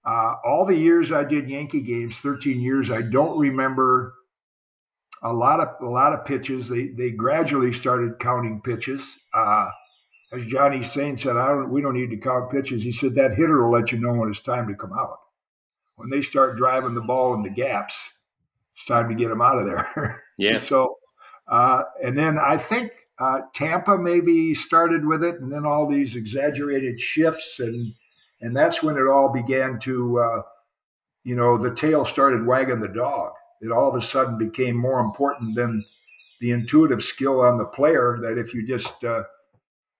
[0.05, 4.13] Uh, all the years I did Yankee games, 13 years, I don't remember
[5.23, 6.67] a lot of a lot of pitches.
[6.67, 9.17] They they gradually started counting pitches.
[9.33, 9.69] Uh,
[10.31, 12.83] as Johnny Sain said, I don't, we don't need to count pitches.
[12.83, 15.17] He said that hitter will let you know when it's time to come out.
[15.95, 17.99] When they start driving the ball in the gaps,
[18.75, 20.23] it's time to get them out of there.
[20.37, 20.57] Yeah.
[20.57, 20.95] so,
[21.51, 26.15] uh, and then I think uh, Tampa maybe started with it, and then all these
[26.15, 27.93] exaggerated shifts, and
[28.39, 30.41] and that's when it all began to, uh,
[31.23, 33.33] you know, the tail started wagging the dog.
[33.61, 35.85] It all of a sudden became more important than
[36.39, 38.17] the intuitive skill on the player.
[38.21, 39.23] That if you just uh,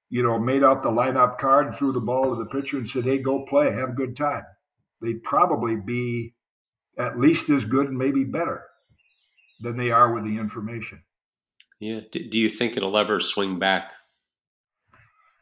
[0.10, 2.88] you know, made out the lineup card and threw the ball to the pitcher and
[2.88, 4.43] said, "Hey, go play, have a good time,"
[5.02, 6.34] they'd probably be
[6.97, 8.64] at least as good and maybe better
[9.60, 11.02] than they are with the information.
[11.82, 12.01] Yeah.
[12.11, 13.91] Do you think it'll ever swing back?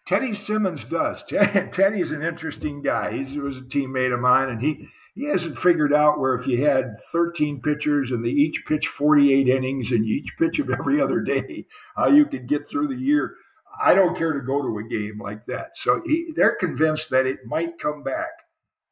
[0.08, 1.24] Teddy Simmons does.
[1.72, 3.24] Teddy's an interesting guy.
[3.24, 6.66] He was a teammate of mine, and he he hasn't figured out where if you
[6.66, 11.20] had 13 pitchers and they each pitch 48 innings and each pitch them every other
[11.20, 11.66] day,
[11.98, 13.36] how you could get through the year.
[13.82, 15.72] I don't care to go to a game like that.
[15.78, 18.32] So he, they're convinced that it might come back.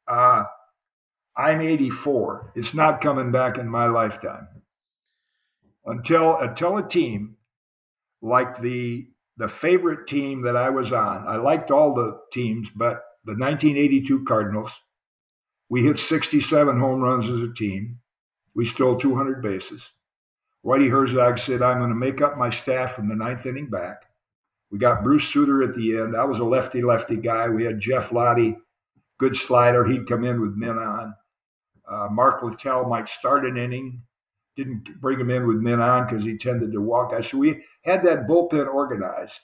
[0.06, 0.44] Uh,
[1.34, 2.52] I'm 84.
[2.56, 4.48] It's not coming back in my lifetime
[5.86, 7.37] until until a team
[8.22, 9.06] like the
[9.36, 11.26] the favorite team that I was on.
[11.28, 14.80] I liked all the teams, but the 1982 Cardinals.
[15.68, 18.00] We hit 67 home runs as a team.
[18.54, 19.90] We stole 200 bases.
[20.64, 24.02] Whitey Herzog said, "I'm going to make up my staff from the ninth inning back."
[24.70, 26.16] We got Bruce Sutter at the end.
[26.16, 27.48] I was a lefty lefty guy.
[27.48, 28.56] We had Jeff Lahti,
[29.18, 29.84] good slider.
[29.84, 31.14] He'd come in with men on.
[31.88, 34.02] Uh, Mark Littell might start an inning.
[34.58, 37.28] Didn't bring him in with men on because he tended to walk guys.
[37.28, 39.40] So we had that bullpen organized.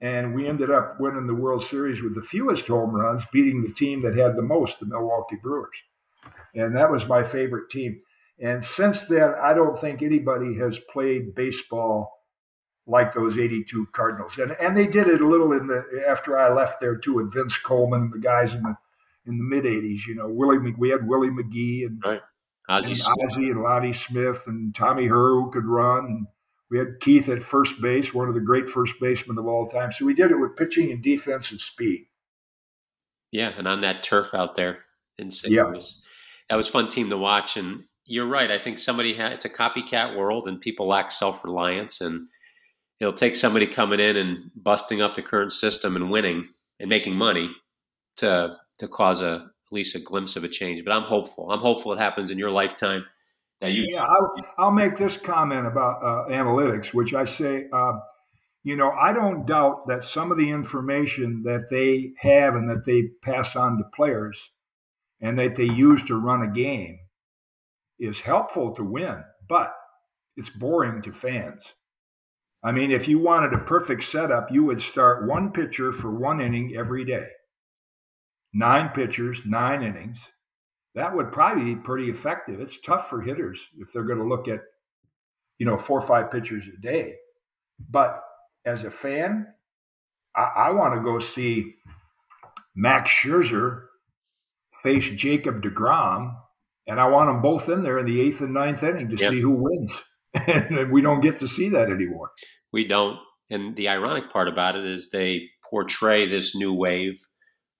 [0.00, 3.74] And we ended up winning the World Series with the fewest home runs, beating the
[3.74, 5.76] team that had the most, the Milwaukee Brewers.
[6.54, 8.00] And that was my favorite team.
[8.40, 12.10] And since then, I don't think anybody has played baseball
[12.86, 14.38] like those 82 Cardinals.
[14.38, 17.34] And and they did it a little in the after I left there too with
[17.34, 18.74] Vince Coleman and the guys in the
[19.26, 20.06] in the mid 80s.
[20.06, 22.22] You know, Willie we had Willie McGee and, right.
[22.68, 26.26] Ozzie, and Ozzie and Lonnie Smith and Tommy Herr who could run.
[26.70, 29.90] We had Keith at first base, one of the great first basemen of all time.
[29.90, 32.06] So we did it with pitching and defense and speed.
[33.32, 34.80] Yeah, and on that turf out there
[35.18, 35.52] in St.
[35.52, 35.64] Yeah.
[35.64, 36.02] Louis.
[36.50, 37.56] That was fun team to watch.
[37.56, 38.50] And you're right.
[38.50, 42.28] I think somebody had it's a copycat world and people lack self reliance and
[43.00, 46.48] it'll take somebody coming in and busting up the current system and winning
[46.80, 47.50] and making money
[48.16, 50.84] to to cause a at least a glimpse of a change.
[50.84, 51.50] But I'm hopeful.
[51.50, 53.04] I'm hopeful it happens in your lifetime.
[53.60, 57.94] That you yeah, I'll, I'll make this comment about uh, analytics, which I say, uh,
[58.62, 62.84] you know, I don't doubt that some of the information that they have and that
[62.84, 64.50] they pass on to players
[65.20, 66.98] and that they use to run a game
[67.98, 69.74] is helpful to win, but
[70.36, 71.74] it's boring to fans.
[72.62, 76.40] I mean, if you wanted a perfect setup, you would start one pitcher for one
[76.40, 77.26] inning every day.
[78.52, 80.28] Nine pitchers, nine innings.
[80.94, 82.60] That would probably be pretty effective.
[82.60, 84.60] It's tough for hitters if they're going to look at,
[85.58, 87.16] you know, four or five pitchers a day.
[87.88, 88.22] But
[88.64, 89.46] as a fan,
[90.34, 91.74] I, I want to go see
[92.74, 93.82] Max Scherzer
[94.82, 96.34] face Jacob DeGrom,
[96.86, 99.30] and I want them both in there in the eighth and ninth inning to yep.
[99.30, 100.02] see who wins.
[100.46, 102.30] and we don't get to see that anymore.
[102.72, 103.18] We don't.
[103.50, 107.18] And the ironic part about it is they portray this new wave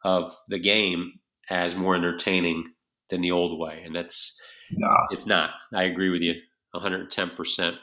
[0.04, 1.12] of the game
[1.50, 2.72] as more entertaining
[3.10, 4.40] than the old way, and that's
[4.70, 4.88] no.
[5.10, 5.50] it's not.
[5.74, 6.34] I agree with you
[6.72, 7.76] 110 percent,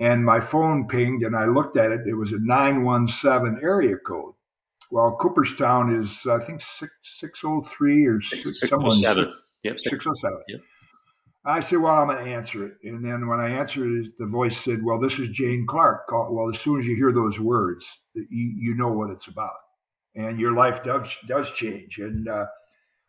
[0.00, 2.00] and my phone pinged, and I looked at it.
[2.06, 4.32] It was a 917 area code.
[4.90, 9.32] Well, Cooperstown is, I think, 6, 603 or 607.
[9.62, 10.42] Yep, 607.
[10.48, 10.60] Yep.
[11.44, 12.74] I said, Well, I'm going to answer it.
[12.82, 16.10] And then when I answered it, the voice said, Well, this is Jane Clark.
[16.10, 19.54] Well, as soon as you hear those words, you, you know what it's about.
[20.16, 21.98] And your life does, does change.
[21.98, 22.46] And uh,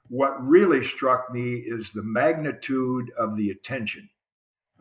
[0.07, 4.09] what really struck me is the magnitude of the attention.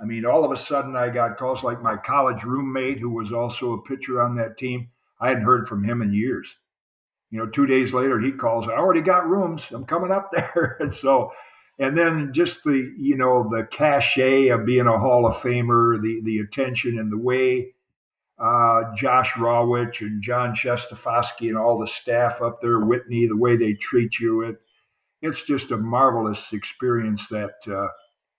[0.01, 3.33] I mean, all of a sudden, I got calls like my college roommate, who was
[3.33, 4.89] also a pitcher on that team.
[5.21, 6.57] I hadn't heard from him in years.
[7.31, 9.71] You know, two days later, he calls, I already got rooms.
[9.71, 10.77] I'm coming up there.
[10.81, 11.33] and so,
[11.79, 16.21] and then just the, you know, the cachet of being a Hall of Famer, the,
[16.25, 17.75] the attention and the way
[18.41, 23.57] uh, Josh Rawitch and Jon Shestakofsky and all the staff up there, Whitney, the way
[23.57, 24.43] they treat you.
[24.43, 24.57] It,
[25.21, 27.89] it's just a marvelous experience that uh,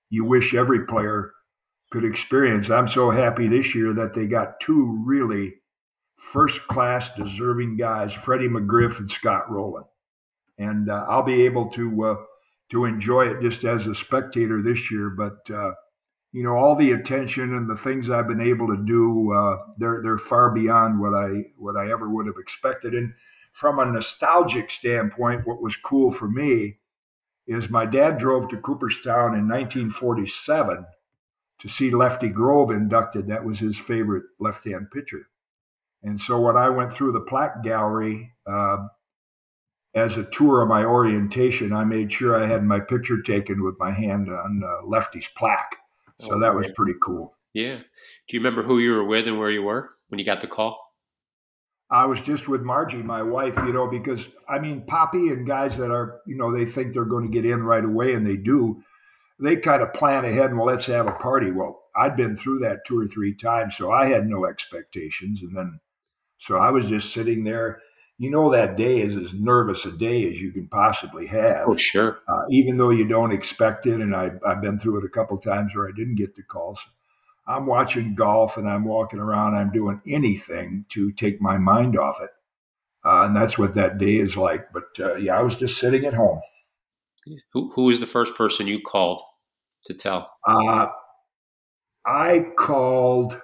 [0.10, 1.34] you wish every player
[1.92, 2.70] could experience.
[2.70, 5.56] I'm so happy this year that they got two really
[6.18, 9.84] first class deserving guys, Freddie McGriff and Scott Rolen.
[10.58, 12.16] And uh, I'll be able to uh,
[12.70, 15.10] to enjoy it just as a spectator this year.
[15.10, 15.74] But uh,
[16.32, 20.02] you know, all the attention and the things I've been able to do, uh, they're
[20.02, 22.94] they're far beyond what I what I ever would have expected.
[22.94, 23.14] And
[23.52, 26.78] from a nostalgic standpoint, what was cool for me
[27.48, 30.86] is my dad drove to Cooperstown in 1947
[31.62, 33.28] to see Lefty Grove inducted.
[33.28, 35.30] That was his favorite left hand pitcher.
[36.04, 38.88] And so when I went through the plaque gallery uh,
[39.94, 43.76] as a tour of my orientation, I made sure I had my picture taken with
[43.80, 45.76] my hand on uh, Lefty's plaque.
[46.22, 47.36] So oh, that was pretty cool.
[47.54, 47.78] Yeah.
[47.78, 50.48] Do you remember who you were with and where you were when you got the
[50.48, 50.80] call?
[51.92, 55.78] I was just with Margie, my wife, you know, because I mean, Papi and guys
[55.78, 58.38] that are, you know, they think they're going to get in right away and they
[58.38, 58.82] do.
[59.42, 61.52] They kind of plan ahead and, well, let's have a party.
[61.52, 65.42] Well, I'd been through that two or three times, so I had no expectations.
[65.42, 65.80] And then,
[66.38, 67.82] so I was just sitting there.
[68.18, 71.68] You know, that day is as nervous a day as you can possibly have.
[71.68, 72.20] Oh, sure.
[72.30, 74.00] Uh, even though you don't expect it.
[74.00, 76.80] And I, I've been through it a couple times where I didn't get the calls.
[77.48, 79.56] I'm watching golf and I'm walking around.
[79.56, 82.30] I'm doing anything to take my mind off it.
[83.04, 84.72] Uh, and that's what that day is like.
[84.72, 86.42] But uh, yeah, I was just sitting at home.
[87.54, 89.22] Who, who was the first person you called
[89.86, 90.32] to tell?
[90.48, 90.88] Uh,
[92.06, 93.40] I called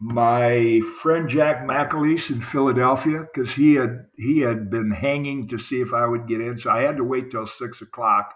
[0.00, 5.80] my friend Jack McAleese in Philadelphia because he had he had been hanging to see
[5.80, 6.58] if I would get in.
[6.58, 8.34] So I had to wait till six o'clock.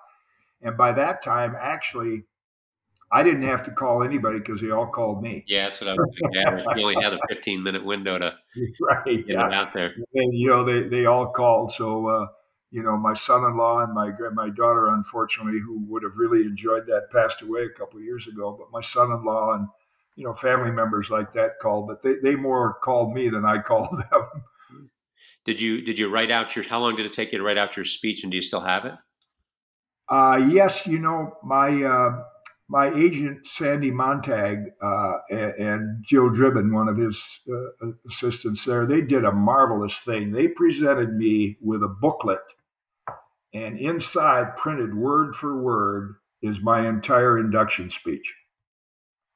[0.62, 2.24] And by that time, actually,
[3.12, 5.44] I didn't have to call anybody because they all called me.
[5.46, 6.64] Yeah, that's what I was thinking.
[6.76, 8.36] you only had a 15 minute window to
[8.80, 9.46] right, get yeah.
[9.46, 9.94] it out there.
[10.14, 11.72] And, you know, they, they all called.
[11.72, 12.26] So, uh,
[12.70, 17.10] you know, my son-in-law and my my daughter, unfortunately, who would have really enjoyed that,
[17.12, 18.56] passed away a couple of years ago.
[18.58, 19.68] But my son-in-law and
[20.16, 23.58] you know family members like that called, but they they more called me than I
[23.66, 24.22] called them.
[25.44, 26.66] Did you did you write out your?
[26.66, 28.60] How long did it take you to write out your speech, and do you still
[28.60, 28.94] have it?
[30.08, 31.82] Uh, yes, you know my.
[31.82, 32.22] Uh,
[32.68, 38.86] my agent Sandy Montag uh, and, and Joe Dribbin, one of his uh, assistants there,
[38.86, 40.32] they did a marvelous thing.
[40.32, 42.40] They presented me with a booklet,
[43.54, 48.34] and inside, printed word for word, is my entire induction speech.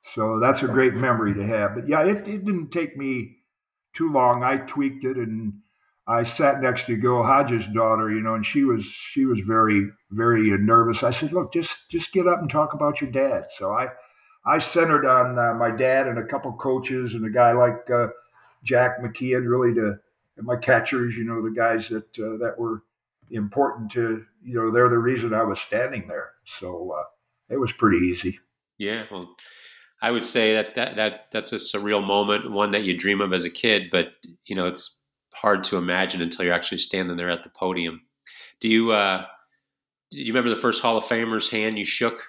[0.02, 1.74] So that's a great memory to have.
[1.74, 3.38] But yeah, it, it didn't take me
[3.94, 4.42] too long.
[4.42, 5.52] I tweaked it and
[6.06, 9.88] I sat next to Gil Hodges' daughter, you know, and she was she was very
[10.10, 11.02] very nervous.
[11.02, 13.88] I said, "Look, just just get up and talk about your dad." So I
[14.44, 18.08] I centered on uh, my dad and a couple coaches and a guy like uh,
[18.64, 20.00] Jack McKeon, really to
[20.42, 22.82] my catchers, you know, the guys that uh, that were
[23.30, 26.32] important to you know they're the reason I was standing there.
[26.46, 27.04] So uh,
[27.48, 28.38] it was pretty easy.
[28.78, 29.34] Yeah, well,
[30.02, 33.32] I would say that, that that that's a surreal moment, one that you dream of
[33.32, 34.08] as a kid, but
[34.44, 35.02] you know it's
[35.34, 38.02] hard to imagine until you're actually standing there at the podium.
[38.60, 39.24] Do you uh,
[40.10, 42.26] do you remember the first Hall of Famer's hand you shook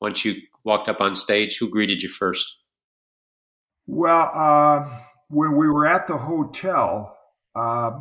[0.00, 1.58] once you walked up on stage?
[1.58, 2.58] Who greeted you first?
[3.86, 4.88] Well, uh,
[5.28, 7.16] when we were at the hotel,
[7.54, 8.00] uh,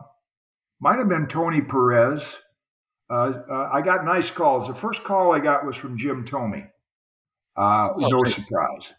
[0.79, 2.39] might have been Tony Perez.
[3.13, 4.67] Uh, uh, I got nice calls.
[4.67, 6.67] The first call I got was from Jim Thome.
[7.55, 8.33] Uh, oh, no great.
[8.33, 8.93] surprise.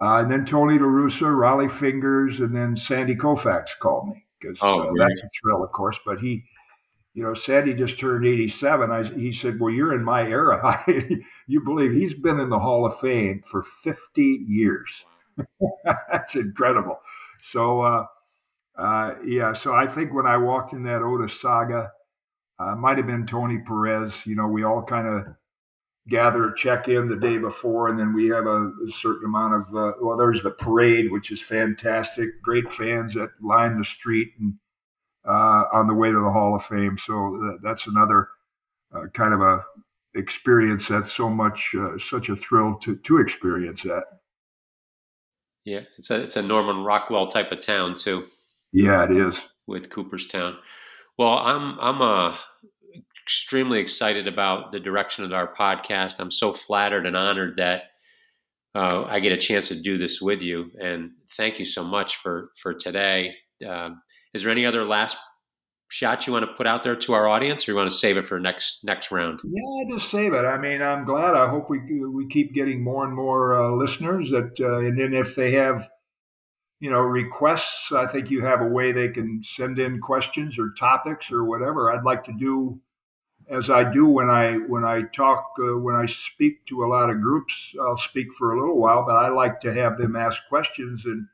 [0.00, 4.80] and then Tony La Russa, Rollie Fingers, and then Sandy Koufax called me because oh,
[4.80, 6.00] uh, that's a thrill, of course.
[6.04, 6.42] But he,
[7.14, 8.90] you know, Sandy just turned 87.
[8.90, 10.84] I, he said, Well, you're in my era.
[11.46, 15.04] you believe he's been in the Hall of Fame for 50 years.
[16.10, 16.98] that's incredible.
[17.40, 18.06] So, uh,
[18.76, 21.90] uh, yeah, so I think when I walked in that Otesaga,
[22.58, 24.26] uh, might have been Tony Perez.
[24.26, 25.26] You know, we all kind of,
[26.08, 29.76] gather, check in the day before, and then we have a, a certain amount of.
[29.76, 32.40] Uh, well, there's the parade, which is fantastic.
[32.42, 34.54] Great fans that line the street and
[35.26, 36.96] uh, on the way to the Hall of Fame.
[36.96, 38.28] So that, that's another
[38.94, 39.64] uh, kind of a
[40.14, 44.04] experience that's so much uh, such a thrill to to experience that.
[45.64, 48.26] Yeah, it's a it's a Norman Rockwell type of town too.
[48.72, 50.56] Yeah, it is with Cooperstown.
[51.18, 52.36] Well, I'm I'm uh,
[53.24, 56.20] extremely excited about the direction of our podcast.
[56.20, 57.84] I'm so flattered and honored that
[58.74, 62.16] uh, I get a chance to do this with you, and thank you so much
[62.16, 63.34] for for today.
[63.66, 64.02] Um,
[64.34, 65.16] is there any other last
[65.88, 68.18] shot you want to put out there to our audience, or you want to save
[68.18, 69.40] it for next next round?
[69.42, 70.44] Yeah, just save it.
[70.44, 71.34] I mean, I'm glad.
[71.34, 74.30] I hope we we keep getting more and more uh, listeners.
[74.30, 75.88] That uh, and then if they have
[76.80, 77.92] you know requests.
[77.92, 81.90] I think you have a way they can send in questions or topics or whatever.
[81.90, 82.80] I'd like to do
[83.48, 87.08] as i do when i when i talk uh, when i speak to a lot
[87.08, 90.42] of groups i'll speak for a little while but i like to have them ask
[90.48, 91.28] questions and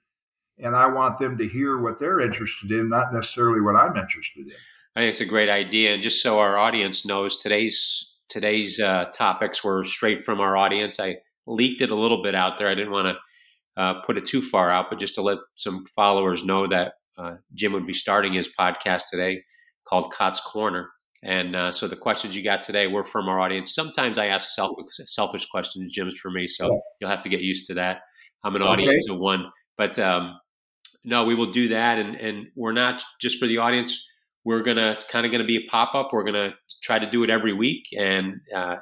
[0.59, 4.47] and i want them to hear what they're interested in not necessarily what i'm interested
[4.47, 4.53] in.
[4.95, 5.95] I think it's a great idea.
[5.95, 11.01] And just so our audience knows today's today's uh, topics were straight from our audience.
[11.01, 12.69] I leaked it a little bit out there.
[12.69, 13.19] I didn't want to
[13.77, 17.37] uh, put it too far out, but just to let some followers know that uh,
[17.55, 19.43] Jim would be starting his podcast today
[19.87, 20.87] called Kaat's Korner.
[21.25, 23.75] And uh, so the questions you got today were from our audience.
[23.75, 27.67] Sometimes I ask selfish, selfish questions, Jim's for me, so you'll have to get used
[27.69, 28.01] to that.
[28.43, 28.73] I'm an okay.
[28.73, 29.47] audience of one,
[29.79, 30.39] but um,
[31.05, 34.05] no, we will do that, and and we're not just for the audience.
[34.45, 36.13] We're gonna it's kind of gonna be a pop up.
[36.13, 38.77] We're gonna try to do it every week, and uh,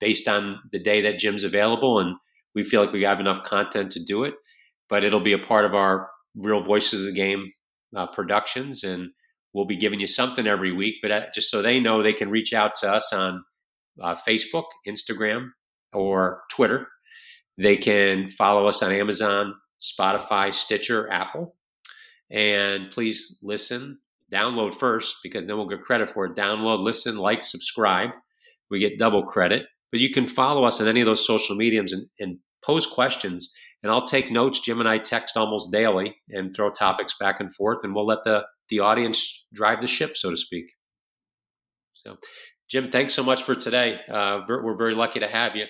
[0.00, 2.16] based on the day that Jim's available, and
[2.54, 4.34] we feel like we have enough content to do it,
[4.88, 7.50] but it'll be a part of our real voices of the game
[7.96, 9.10] uh, productions, and
[9.52, 10.96] we'll be giving you something every week.
[11.02, 13.44] But uh, just so they know, they can reach out to us on
[14.00, 15.48] uh, Facebook, Instagram,
[15.92, 16.86] or Twitter.
[17.58, 21.56] They can follow us on Amazon, Spotify, Stitcher, Apple,
[22.30, 23.98] and please listen,
[24.32, 26.36] download first because then we'll get credit for it.
[26.36, 28.10] Download, listen, like, subscribe.
[28.70, 29.66] We get double credit.
[29.90, 33.52] But you can follow us on any of those social mediums and, and pose questions.
[33.82, 34.60] And I'll take notes.
[34.60, 38.24] Jim and I text almost daily and throw topics back and forth, and we'll let
[38.24, 40.66] the, the audience drive the ship, so to speak.
[41.94, 42.16] So,
[42.70, 43.98] Jim, thanks so much for today.
[44.08, 45.64] Uh, we're very lucky to have you.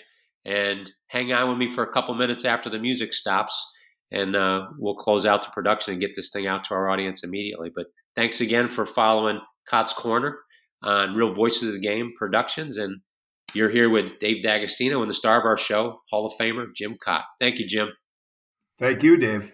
[0.44, 3.54] And hang on with me for a couple minutes after the music stops,
[4.10, 7.22] and uh, we'll close out the production and get this thing out to our audience
[7.22, 7.70] immediately.
[7.74, 10.32] But thanks again for following Kaat's Korner
[10.82, 12.78] on Real Voices of the Game Productions.
[12.78, 13.00] And
[13.54, 16.96] you're here with Dave D'Agostino and the star of our show, Hall of Famer Jim
[17.04, 17.22] Kaat.
[17.38, 17.88] Thank you, Jim.
[18.78, 19.52] Thank you, Dave.